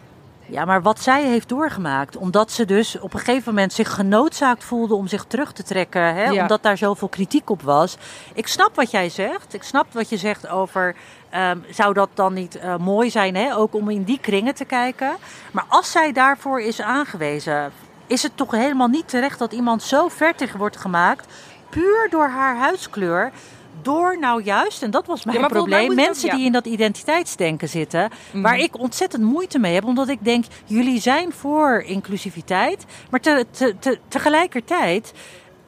[0.50, 4.64] Ja, maar wat zij heeft doorgemaakt, omdat ze dus op een gegeven moment zich genoodzaakt
[4.64, 6.42] voelde om zich terug te trekken, hè, Ja.
[6.42, 7.98] omdat daar zoveel kritiek op was.
[8.34, 9.54] Ik snap wat jij zegt.
[9.54, 10.96] Ik snap wat je zegt over,
[11.30, 14.66] ehm, zou dat dan niet eh, mooi zijn, hè, ook om in die kringen te
[14.66, 15.16] kijken.
[15.52, 17.72] Maar als zij daarvoor is aangewezen,
[18.08, 21.34] is het toch helemaal niet terecht dat iemand zo vertig wordt gemaakt,
[21.70, 23.32] puur door haar huidskleur.
[23.82, 26.38] Door nou juist, en dat was mijn Ja, probleem, mensen ook- ja.
[26.38, 28.42] die in dat identiteitsdenken zitten, Mhm.
[28.42, 33.46] Waar ik ontzettend moeite mee heb, omdat ik denk, jullie zijn voor inclusiviteit, maar te,
[33.52, 35.14] te, te- tegelijkertijd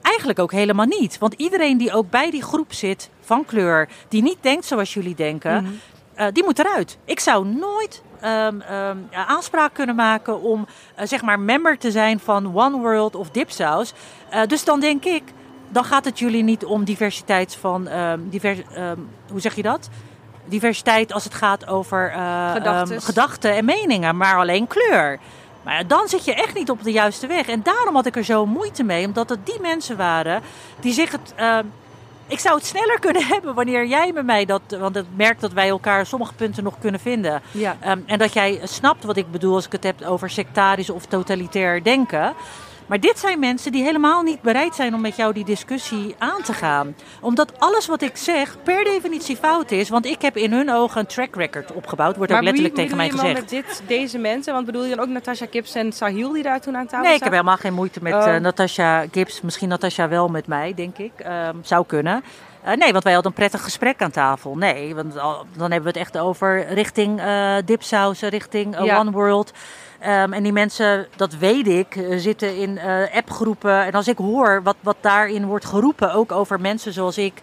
[0.10, 1.18] eigenlijk ook helemaal niet.
[1.18, 5.16] Want iedereen die ook bij die groep zit van kleur, die niet denkt zoals jullie
[5.16, 5.72] denken, Mhm.
[6.14, 6.98] eh, die moet eruit.
[7.06, 12.20] Ik zou nooit ehm, ehm, aanspraak kunnen maken om eh, zeg maar member te zijn
[12.20, 13.94] van One World of Dipsaus.
[14.30, 15.24] Eh, dus dan denk ik,
[15.70, 18.60] dan gaat het jullie niet om diversiteit van, ehm, divers,
[19.32, 19.90] hoe zeg je dat?
[20.46, 22.12] Diversiteit als het gaat over
[23.02, 25.20] gedachten en meningen, maar alleen kleur.
[25.70, 27.48] Maar ja, dan zit je echt niet op de juiste weg.
[27.48, 30.42] En daarom had ik er zo moeite mee, omdat het die mensen waren
[30.80, 31.34] die zich het.
[31.36, 31.66] ehm,
[32.28, 34.62] ik zou het sneller kunnen hebben wanneer jij met mij dat.
[34.80, 37.42] Want ik merk dat wij elkaar sommige punten nog kunnen vinden.
[37.52, 37.78] Ja.
[37.80, 41.06] Ehm, en dat jij snapt wat ik bedoel als ik het heb over sectarisch of
[41.06, 42.34] totalitair denken.
[42.90, 46.42] Maar dit zijn mensen die helemaal niet bereid zijn om met jou die discussie aan
[46.44, 46.96] te gaan.
[47.22, 49.90] Omdat alles wat ik zeg per definitie fout is.
[49.90, 52.16] Want ik heb in hun ogen een track record opgebouwd.
[52.18, 53.50] Wordt ook letterlijk tegen mij bedoel je gezegd.
[53.50, 54.54] dan met dit, deze mensen?
[54.54, 57.08] Want bedoel je dan ook Natasha Kips en Sahil die daar toen aan tafel Nee,
[57.08, 57.34] ik heb zaten?
[57.34, 58.36] helemaal geen moeite met Oh.
[58.36, 59.42] eh, Natasha Gibbs.
[59.42, 61.12] Misschien Natasha wel met mij, denk ik.
[61.18, 62.24] Ehm, zou kunnen.
[62.72, 64.56] Eh, nee, want wij hadden een prettig gesprek aan tafel.
[64.58, 69.00] Nee, want dan hebben we het echt over richting eh dipsausen, richting eh, Ja.
[69.00, 69.52] One World.
[70.00, 72.80] Ehm, en die mensen, dat weet ik, zitten in
[73.14, 73.86] appgroepen.
[73.86, 77.34] En als ik hoor wat, wat daarin wordt geroepen, ook over mensen zoals ik,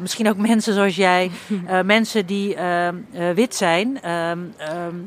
[0.00, 1.30] misschien ook mensen zoals jij,
[1.84, 3.98] mensen die ehm, eh, wit zijn,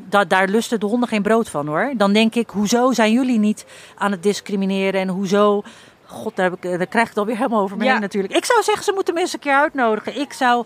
[0.08, 1.92] da- daar lusten de honden geen brood van hoor.
[1.96, 3.66] Dan denk ik, hoezo zijn jullie niet
[3.96, 5.62] aan het discrimineren en hoezo.
[6.10, 7.92] God, daar, heb ik, eh, daar krijg ik het alweer helemaal over me Ja.
[7.92, 8.34] heen natuurlijk.
[8.34, 10.20] Ik zou zeggen, ze moeten me eens een keer uitnodigen.
[10.20, 10.64] Ik zou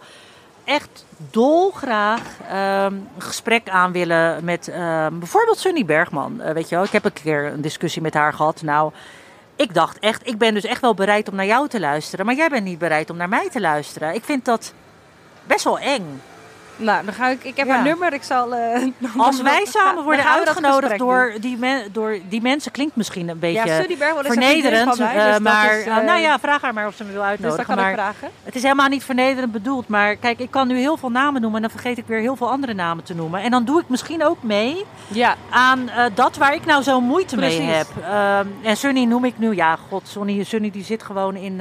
[0.64, 6.40] echt dolgraag ehm, een gesprek aan willen met ehm, bijvoorbeeld Sunny Bergman.
[6.40, 8.62] Eh, weet je wel, ik heb een keer een discussie met haar gehad.
[8.62, 8.92] Nou,
[9.56, 12.26] ik dacht echt, ik ben dus echt wel bereid om naar jou te luisteren.
[12.26, 14.14] Maar jij bent niet bereid om naar mij te luisteren.
[14.14, 14.72] Ik vind dat
[15.44, 16.20] best wel eng.
[16.76, 17.44] Nou, dan ga ik.
[17.44, 17.76] Ik heb Ja.
[17.78, 18.12] een nummer.
[18.12, 18.54] Ik zal.
[18.54, 18.82] eh,
[19.16, 23.68] Als wij samen worden uitgenodigd door die, men- door die mensen, klinkt misschien een beetje
[23.68, 24.96] Ja, Bergwald vriendin vernederend.
[24.96, 27.04] van mij, eh, dus maar is, eh, eh, nou ja, vraag haar maar of ze
[27.04, 27.56] me wil Dus uitnodigen.
[27.66, 28.28] dat kan maar ik vragen.
[28.42, 29.88] het is helemaal niet vernederend bedoeld.
[29.88, 32.36] Maar kijk, ik kan nu heel veel namen noemen en dan vergeet ik weer heel
[32.36, 33.40] veel andere namen te noemen.
[33.42, 37.36] En dan doe ik misschien ook mee Ja, aan dat waar ik nou zo moeite
[37.36, 37.86] mee heb.
[38.04, 41.60] Ehm, en Sunny noem ik nu, ja, god, Sunny, Sunny die zit gewoon in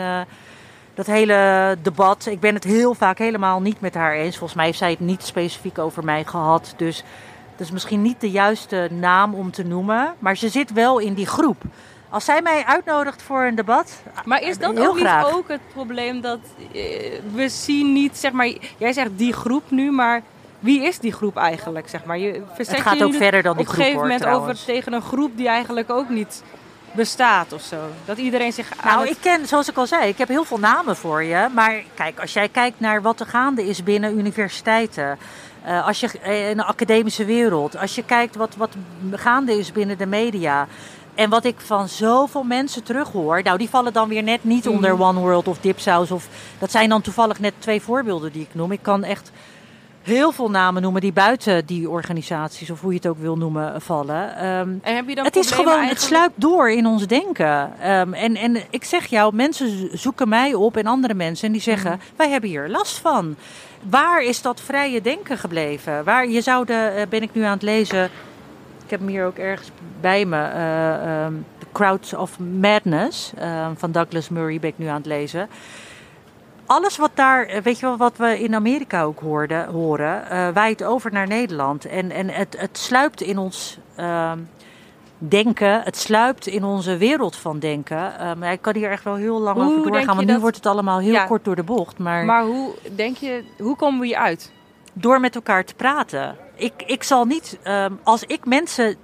[0.94, 2.26] dat hele debat.
[2.26, 4.38] Ik ben het heel vaak helemaal niet met haar eens.
[4.38, 6.74] Volgens mij heeft zij het niet specifiek over mij gehad.
[6.78, 7.04] Dus
[7.52, 10.14] dat is misschien niet de juiste naam om te noemen.
[10.20, 11.62] Maar ze zit wel in die groep.
[12.10, 15.26] Als zij mij uitnodigt voor een debat, maar is dat Heel ook graag.
[15.26, 16.40] niet ook het probleem dat
[16.74, 20.22] eh, we zien niet, zeg maar, jij zegt die groep nu, maar
[20.60, 22.18] wie is die groep eigenlijk, zeg maar?
[22.18, 24.52] Je het gaat je ook verder dan die op een groep gegeven moment trouwens.
[24.52, 26.44] over tegen een groep die eigenlijk ook niet
[26.96, 27.78] bestaat of zo.
[28.06, 30.44] Dat iedereen zich aan Nou, het- ik ken, zoals ik al zei, ik heb heel
[30.46, 31.48] veel namen voor je.
[31.54, 35.18] Maar kijk, als jij kijkt naar wat er gaande is binnen universiteiten.
[35.64, 37.78] eh, als je eh, in de academische wereld.
[37.78, 38.76] Als je kijkt wat, wat
[39.12, 40.68] gaande is binnen de media.
[41.16, 43.42] En wat ik van zoveel mensen terughoor.
[43.44, 46.12] Nou, die vallen dan weer net niet onder One World of Dipsaus.
[46.12, 46.28] Of,
[46.60, 48.72] dat zijn dan toevallig net twee voorbeelden die ik noem.
[48.72, 49.32] Ik kan echt
[50.04, 53.82] heel veel namen noemen die buiten die organisaties, of hoe je het ook wil noemen,
[53.82, 54.36] vallen.
[54.38, 57.80] Ehm, En heb je dan het is gewoon, het sluipt door in ons denken.
[57.82, 61.52] Ehm, en, en ik zeg jou, mensen zo- zoeken mij op en andere mensen en
[61.54, 62.00] die zeggen: Mhm.
[62.16, 63.36] wij hebben hier last van.
[63.90, 66.04] Waar is dat vrije denken gebleven?
[66.04, 68.04] Waar je zou de, eh, ben ik nu aan het lezen.
[68.84, 69.70] Ik heb hem hier ook ergens
[70.02, 70.42] bij me.
[70.44, 73.32] eh, ehm, The Crowds of Madness
[73.76, 75.50] van Douglas Murray ben ik nu aan het lezen.
[76.66, 80.48] Alles wat daar, eh, weet je wel, wat we in Amerika ook hoorden, horen, eh
[80.54, 81.86] waait over naar Nederland.
[81.86, 84.40] En, en het, het sluipt in ons ehm,
[85.18, 88.18] denken, het sluipt in onze wereld van denken.
[88.20, 90.56] Ehm, ik kan hier echt wel heel lang Hoe over doorgaan, want nu dat- wordt
[90.56, 91.26] het allemaal heel Ja.
[91.26, 91.98] kort door de bocht.
[91.98, 94.52] Maar, Maar hoe denk je, hoe komen we hier uit?
[94.96, 96.36] door met elkaar te praten.
[96.56, 98.96] Ik, ik zal niet, ehm, als ik mensen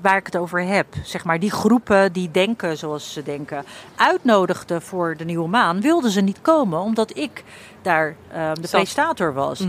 [0.00, 3.64] waar ik het over heb, zeg maar die groepen die denken zoals ze denken,
[3.96, 7.44] uitnodigde voor de nieuwe maan, wilden ze niet komen omdat ik
[7.82, 8.70] daar ehm, de Zat.
[8.70, 9.64] presentator was.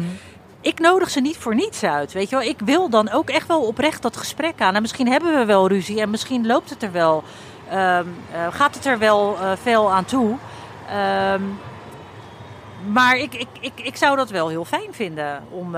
[0.62, 2.46] Ik nodig ze niet voor niets uit, weet je wel.
[2.46, 4.76] Ik wil dan ook echt wel oprecht dat gesprek aan.
[4.76, 7.24] En misschien hebben we wel ruzie en misschien loopt het er wel,
[7.70, 10.36] ehm, eh, gaat het er wel eh, veel aan toe.
[10.90, 11.42] Ehm,
[12.88, 15.76] maar ik, ik, ik, ik zou dat wel heel fijn vinden om.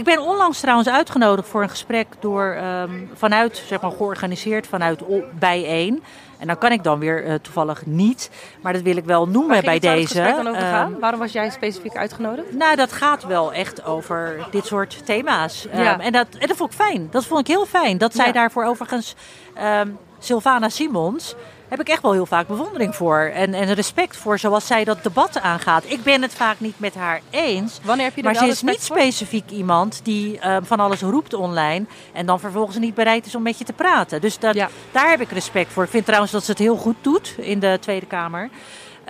[0.00, 5.02] Ik ben onlangs trouwens uitgenodigd voor een gesprek door ehm, vanuit, zeg maar, georganiseerd vanuit
[5.38, 6.02] bijeen.
[6.38, 8.30] En dan kan ik dan weer eh, toevallig niet,
[8.62, 10.06] maar dat wil ik wel noemen bij deze.
[10.06, 10.98] gesprek dan over Ehm, gaan?
[11.00, 12.52] Waarom was jij specifiek uitgenodigd?
[12.52, 15.66] nou, dat gaat wel echt over dit soort thema's.
[15.72, 15.92] Ja.
[15.92, 17.08] Ehm, en, dat, en dat vond ik fijn.
[17.10, 17.98] Dat vond ik heel fijn.
[17.98, 18.32] Dat zij Ja.
[18.32, 19.14] daarvoor overigens,
[19.54, 19.88] ehm
[20.18, 21.34] Sylvana Simons,
[21.70, 23.18] heb ik echt wel heel vaak bewondering voor.
[23.34, 25.84] En, en respect voor zoals zij dat debat aangaat.
[25.86, 27.80] Ik ben het vaak niet met haar eens.
[27.82, 28.96] Wanneer heb je Maar ze is niet voor?
[28.98, 31.84] specifiek iemand die ehm, van alles roept online.
[32.12, 34.20] En dan vervolgens niet bereid is om met je te praten.
[34.20, 34.68] Dus dat, Ja.
[34.92, 35.84] daar heb ik respect voor.
[35.84, 38.48] Ik vind trouwens dat ze het heel goed doet in de Tweede Kamer.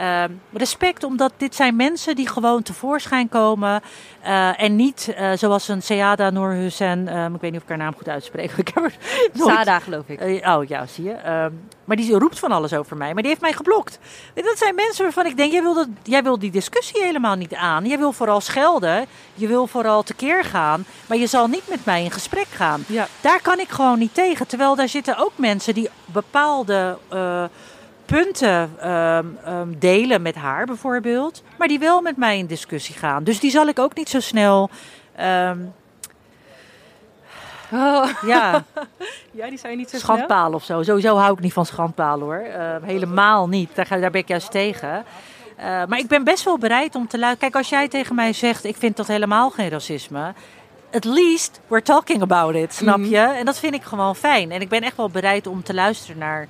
[0.00, 3.82] Ehm, respect omdat dit zijn mensen die gewoon tevoorschijn komen.
[4.22, 7.08] eh, en niet eh, zoals een Seada Noor Hussein.
[7.08, 8.50] ehm, ik weet niet of ik haar naam goed uitspreek.
[8.56, 8.82] Ik heb
[9.32, 10.20] nooit- Sada, geloof ik.
[10.20, 11.12] eh, oh ja, zie je.
[11.12, 11.50] Ehm,
[11.84, 13.12] maar die roept van alles over mij.
[13.12, 13.98] Maar die heeft mij geblokt.
[14.34, 17.34] En dat zijn mensen waarvan ik denk, jij wil, dat, jij wil die discussie helemaal
[17.34, 17.84] niet aan.
[17.86, 19.06] Jij wil vooral schelden.
[19.34, 20.84] Je wil vooral tekeer gaan.
[21.06, 22.84] Maar je zal niet met mij in gesprek gaan.
[22.86, 23.06] Ja.
[23.20, 24.46] Daar kan ik gewoon niet tegen.
[24.46, 26.98] Terwijl daar zitten ook mensen die bepaalde
[28.10, 31.42] punten ehm, ehm, delen met haar bijvoorbeeld.
[31.58, 33.24] Maar die wel met mij in discussie gaan.
[33.24, 34.70] Dus die zal ik ook niet zo snel...
[35.16, 35.58] ehm,
[37.72, 38.64] Oh, ja,
[39.40, 40.00] ja, die je niet zo snel.
[40.00, 40.82] schandpalen of zo.
[40.82, 42.42] Sowieso hou ik niet van schandpalen hoor.
[42.82, 43.70] Helemaal niet.
[43.74, 45.04] Daar, ga, daar ben ik juist tegen.
[45.56, 47.50] Eh, maar ik ben best wel bereid om te luisteren.
[47.50, 50.32] Kijk, als jij tegen mij zegt: ik vind dat helemaal geen racisme.
[50.92, 53.08] At least we're talking about it, snap Mhm.
[53.10, 53.18] je?
[53.18, 54.50] En dat vind ik gewoon fijn.
[54.50, 56.46] En ik ben echt wel bereid om te luisteren naar.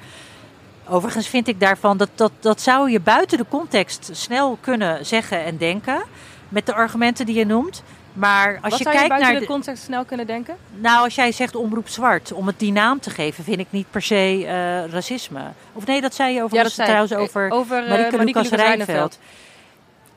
[0.90, 5.44] Overigens vind ik daarvan dat, dat dat zou je buiten de context snel kunnen zeggen
[5.44, 6.02] en denken.
[6.48, 7.82] Met de argumenten die je noemt.
[8.12, 10.56] Maar als Wat je zou je buiten naar de de, context snel kunnen denken?
[10.70, 13.90] nou, als jij zegt omroep zwart, om het die naam te geven, vind ik niet
[13.90, 15.40] per se eh, racisme.
[15.72, 17.18] Of nee, dat zei je over, zei trouwens ik.
[17.18, 19.18] over, over eh, Marieke Marieke Lucas Lucas Rijnveld.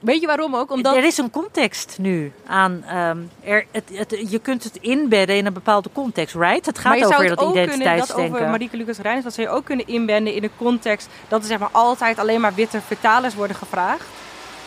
[0.04, 0.72] Weet je waarom ook?
[0.72, 2.84] Omdat Er is een context nu aan.
[2.88, 6.66] ehm, er, het, het, je kunt het inbedden in een bepaalde context, right?
[6.66, 8.50] Het maar gaat je zou over het dat ook kunnen, dat over.
[8.50, 11.60] Marieke Lucas Reijns, dat zou je ook kunnen inbenden in de context dat er zeg
[11.60, 14.06] maar altijd alleen maar witte vertalers worden gevraagd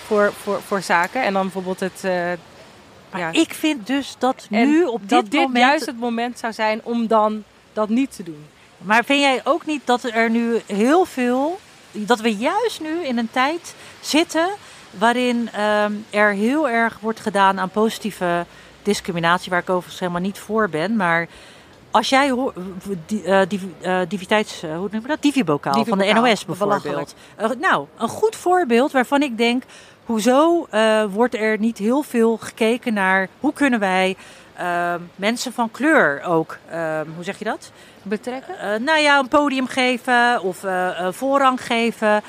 [0.06, 1.22] voor, voor, voor zaken.
[1.22, 2.00] En dan bijvoorbeeld het...
[2.04, 2.10] eh,
[3.10, 3.32] Maar ja.
[3.32, 5.58] ik vind dus dat En nu op dat dit dit moment.
[5.64, 8.46] juist het moment zou zijn om dan dat niet te doen.
[8.78, 11.58] Maar vind jij ook niet dat er nu heel veel,
[11.92, 14.48] dat we juist nu in een tijd zitten
[14.98, 18.46] waarin ehm, er heel erg wordt gedaan aan positieve
[18.82, 21.28] discriminatie, waar ik overigens helemaal niet voor ben, maar
[21.96, 25.22] als jij uh, div, uh, diviteits, uh, hoe noem je dat?
[25.22, 27.14] Divibokaal van de NOS bijvoorbeeld.
[27.40, 29.62] Uh, nou, een goed voorbeeld waarvan ik denk,
[30.04, 30.66] hoezo
[31.10, 34.16] wordt er niet heel veel gekeken naar hoe kunnen wij
[34.56, 37.70] ehm, mensen van kleur ook, ehm, hoe zeg je dat?
[38.02, 38.84] Betrekken?
[38.84, 40.64] nou ja, een podium geven of
[41.10, 42.22] voorrang geven.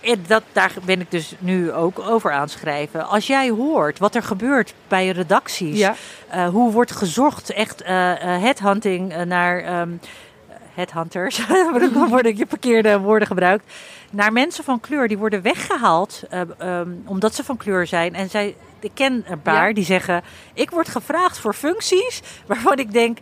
[0.00, 3.08] En dat, daar ben ik dus nu ook over aan schrijven.
[3.08, 5.94] Als jij hoort wat er gebeurt bij redacties, ja.
[6.34, 10.00] uh, hoe wordt gezocht, echt uh, uh, headhunting naar um,
[10.74, 11.46] headhunters,
[11.94, 13.72] dan worden je verkeerde woorden gebruikt,
[14.10, 16.22] naar mensen van kleur die worden weggehaald
[16.62, 18.14] um, omdat ze van kleur zijn.
[18.14, 19.74] En zij, ik ken een paar ja.
[19.74, 20.22] die zeggen:
[20.54, 23.18] ik word gevraagd voor functies waarvan ik denk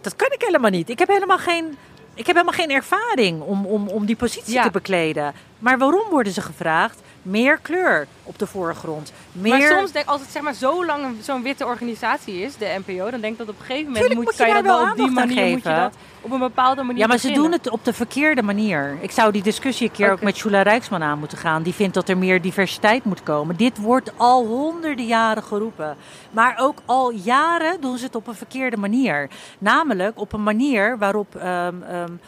[0.00, 0.88] dat kan ik helemaal niet.
[0.88, 1.76] Ik heb helemaal geen
[2.18, 4.62] ik heb helemaal geen ervaring om, om, om die positie ja.
[4.62, 5.32] te bekleden.
[5.58, 7.00] Maar waarom worden ze gevraagd?
[7.22, 9.12] Meer kleur op de voorgrond.
[9.32, 9.58] Meer...
[9.58, 13.10] Maar soms denk als het zeg maar zo lang zo'n witte organisatie is, de NPO,
[13.10, 14.90] dan denk ik dat op een gegeven moment moet, moet je, kan je dat wel
[14.90, 17.00] op die manier moet je dat op een bepaalde manier.
[17.00, 17.42] Ja, maar beginnen.
[17.42, 18.96] ze doen het op de verkeerde manier.
[19.00, 20.16] Ik zou die discussie een keer okay.
[20.16, 21.62] ook met Jula Rijksman aan moeten gaan.
[21.62, 23.56] Die vindt dat er meer diversiteit moet komen.
[23.56, 25.96] Dit wordt al honderden jaren geroepen.
[26.30, 29.28] Maar ook al jaren doen ze het op een verkeerde manier.
[29.58, 31.34] Namelijk op een manier waarop.
[31.34, 32.20] Um, um,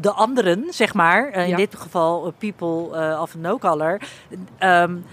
[0.00, 1.56] de anderen, zeg maar, uh, in ja.
[1.56, 4.00] dit geval uh, people uh, of no color,
[4.60, 5.04] um,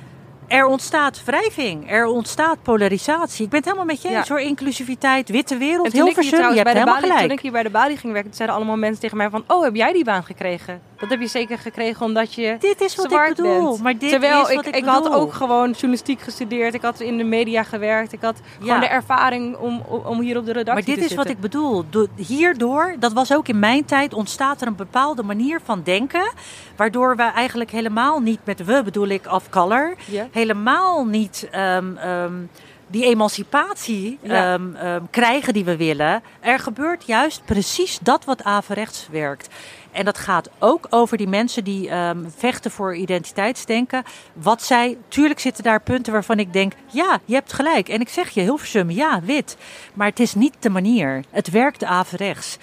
[0.48, 3.44] er ontstaat wrijving, er ontstaat polarisatie.
[3.44, 4.34] Ik ben het helemaal met je eens ja.
[4.34, 6.50] hoor, inclusiviteit, witte wereld, heel verschillend.
[6.50, 7.22] Je hebt helemaal Bali, gelijk.
[7.22, 9.64] Toen ik hier bij de Bali ging werken, zeiden allemaal mensen tegen mij van, oh,
[9.64, 10.82] heb jij die baan gekregen?
[11.10, 13.84] Dat heb je zeker gekregen omdat je Dit is wat ik bedoel, bent.
[13.84, 17.00] maar dit Terwijl is ik, wat ik, ik had ook gewoon journalistiek gestudeerd, ik had
[17.00, 18.66] in de media gewerkt, ik had ja.
[18.66, 21.18] gewoon de ervaring om, om hier op de redactie Maar dit te is zitten.
[21.18, 21.84] wat ik bedoel.
[21.90, 26.32] Do hierdoor, dat was ook in mijn tijd, ontstaat er een bepaalde manier van denken,
[26.76, 30.28] waardoor we eigenlijk helemaal niet, met we bedoel ik of color, ja.
[30.32, 32.50] helemaal niet um, um,
[32.88, 34.54] die emancipatie Ja.
[34.54, 36.24] um, um, krijgen die we willen.
[36.40, 39.48] Er gebeurt juist precies dat wat averechts werkt.
[39.96, 44.04] En dat gaat ook over die mensen die um, vechten voor identiteitsdenken.
[44.34, 47.90] Wat zij, tuurlijk zitten daar punten waarvan ik denk, ja, je hebt gelijk.
[47.90, 49.58] En ik zeg je, Hilversum, ja, wit.
[49.94, 51.24] Maar het is niet de manier.
[51.30, 52.58] Het werkt averechts.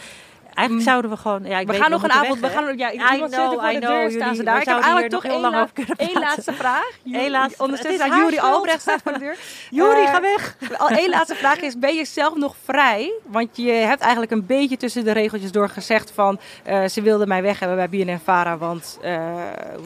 [0.54, 1.44] Eigenlijk zouden we gewoon.
[1.44, 2.34] Ja, ik we weet, gaan nog een avond.
[2.34, 2.62] We weg, hè?
[2.64, 4.60] gaan, ja, iemand zit voor de deur staan ze we daar.
[4.60, 6.88] Ik heb eigenlijk toch nog heel één, lang la- over kunnen één laatste vraag.
[7.12, 8.38] Eén laatste- Ondertussen staat Juri.
[8.38, 9.36] Albrecht staat voor de deur.
[9.70, 10.56] Juri, Eh, ga weg.
[10.78, 13.12] Al één laatste vraag is: ben je zelf nog vrij?
[13.26, 17.28] Want je hebt eigenlijk een beetje tussen de regeltjes door gezegd van eh, ze wilden
[17.28, 19.14] mij weg hebben bij BNN Vara, want eh,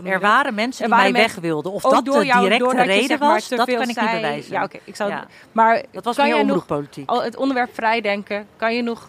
[0.04, 1.72] Er waren mensen die waren mij weg wilden.
[1.72, 4.52] Of Ook dat door de directe reden was, dat kan ik niet bewijzen.
[4.52, 4.78] Ja, oké.
[4.84, 5.12] ik zou.
[5.52, 7.08] Maar Dat was kan meer omroeppolitiek.
[7.10, 8.46] al het onderwerp vrijdenken?
[8.56, 9.08] Kan je nog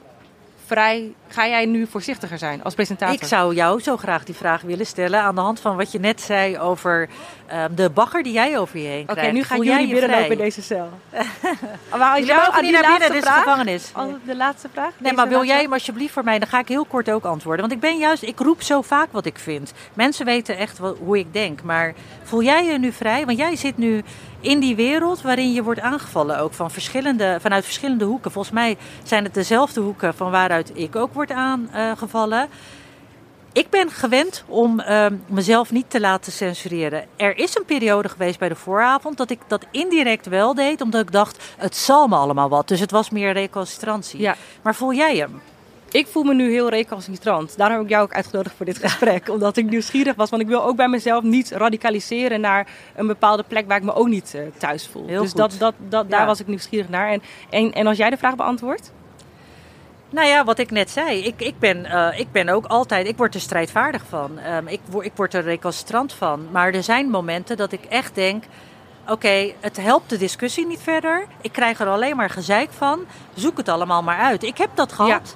[0.65, 1.13] vrij?
[1.29, 3.15] Ga jij nu voorzichtiger zijn als presentator?
[3.21, 5.99] Ik zou jou zo graag die vraag willen stellen aan de hand van wat je
[5.99, 7.09] net zei over
[7.47, 9.33] ehm, de bagger die jij over je heen Oké, krijgt.
[9.33, 10.89] nu gaat Voel jij jullie binnenlopen in deze cel.
[11.91, 13.89] maar als Jullie jou mogen aan niet die naar binnen, dit is de vraag, gevangenis.
[13.93, 14.91] aan de laatste vraag.
[14.97, 17.61] Nee, maar wil jij hem alsjeblieft voor mij, dan ga ik heel kort ook antwoorden.
[17.61, 19.73] Want ik ben juist, ik roep zo vaak wat ik vind.
[19.93, 21.63] Mensen weten echt wat, hoe ik denk.
[21.63, 23.25] Maar voel jij je nu vrij?
[23.25, 24.03] Want jij zit nu
[24.41, 28.31] in die wereld waarin je wordt aangevallen ook van verschillende, vanuit verschillende hoeken.
[28.31, 32.47] Volgens mij zijn het dezelfde hoeken van waaruit ik ook word aangevallen.
[33.53, 37.05] Ik ben gewend om ehm, mezelf niet te laten censureren.
[37.15, 41.01] Er is een periode geweest bij de vooravond dat ik dat indirect wel deed, omdat
[41.01, 42.67] ik dacht, het zal me allemaal wat.
[42.67, 44.19] Dus het was meer recalcitrantie.
[44.19, 44.35] Ja.
[44.61, 45.41] Maar voel jij hem?
[45.91, 47.57] Ik voel me nu heel recalcitrant.
[47.57, 49.29] Daarom heb ik jou ook uitgenodigd voor dit gesprek.
[49.35, 50.29] omdat ik nieuwsgierig was.
[50.29, 53.93] Want ik wil ook bij mezelf niet radicaliseren naar een bepaalde plek waar ik me
[53.93, 55.07] ook niet eh, thuis voel.
[55.07, 55.39] Heel dus goed.
[55.39, 56.25] dat, dat, dat, daar Ja.
[56.25, 57.11] was ik nieuwsgierig naar.
[57.11, 58.91] En, en, en als jij de vraag beantwoordt?
[60.09, 61.23] Nou ja, wat ik net zei.
[61.23, 64.39] Ik, ik, ben, eh, ik ben ook altijd, ik word er strijdvaardig van.
[64.39, 66.47] Ehm, ik, word, ik word er recalcitrant van.
[66.51, 68.43] Maar er zijn momenten dat ik echt denk...
[69.09, 71.25] Oké, het helpt de discussie niet verder.
[71.41, 72.99] Ik krijg er alleen maar gezeik van.
[73.33, 74.43] Zoek het allemaal maar uit.
[74.43, 75.35] Ik heb dat gehad.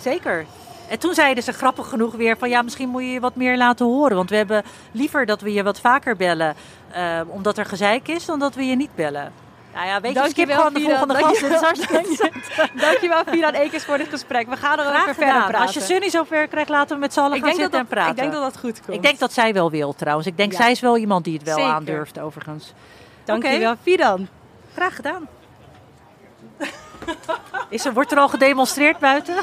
[0.00, 0.46] Zeker.
[0.88, 2.48] En toen zeiden ze grappig genoeg weer van...
[2.48, 4.16] ja, misschien moet je je wat meer laten horen.
[4.16, 4.62] Want we hebben
[4.92, 6.54] liever dat we je wat vaker bellen...
[6.90, 9.32] eh, omdat er gezeik is, dan dat we je niet bellen.
[9.76, 11.40] Nou ja, weet je, skip gewoon de volgende gast.
[11.40, 12.30] Dit is hartstikke
[12.84, 14.48] Dankjewel, Ekers voor dit gesprek.
[14.48, 15.60] We gaan erover Graag verder praten.
[15.60, 18.10] Als je Sunny zover krijgt, laten we met z'n allen gaan zitten en praten.
[18.10, 18.96] ik denk dat dat goed komt.
[18.96, 20.26] Ik denk dat zij wel wil trouwens.
[20.26, 22.72] Ik denk zij is wel iemand die het wel aandurft overigens.
[23.24, 24.28] Dankjewel, Fidan.
[24.74, 25.28] Graag gedaan.
[27.68, 29.34] Is er, wordt er al gedemonstreerd buiten?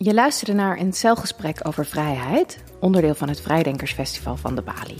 [0.00, 4.96] Je luisterde naar een celgesprek over vrijheid, onderdeel van het Vrijdenkersfestival van de Bali.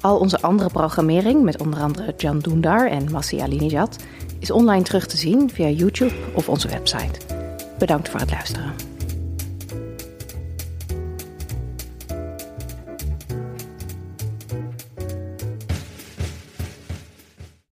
[0.00, 3.96] Al onze andere programmering, met onder andere Jan Doendar en Massi Alinejad,
[4.38, 7.20] is online terug te zien via YouTube of onze website.
[7.78, 8.89] Bedankt voor het luisteren.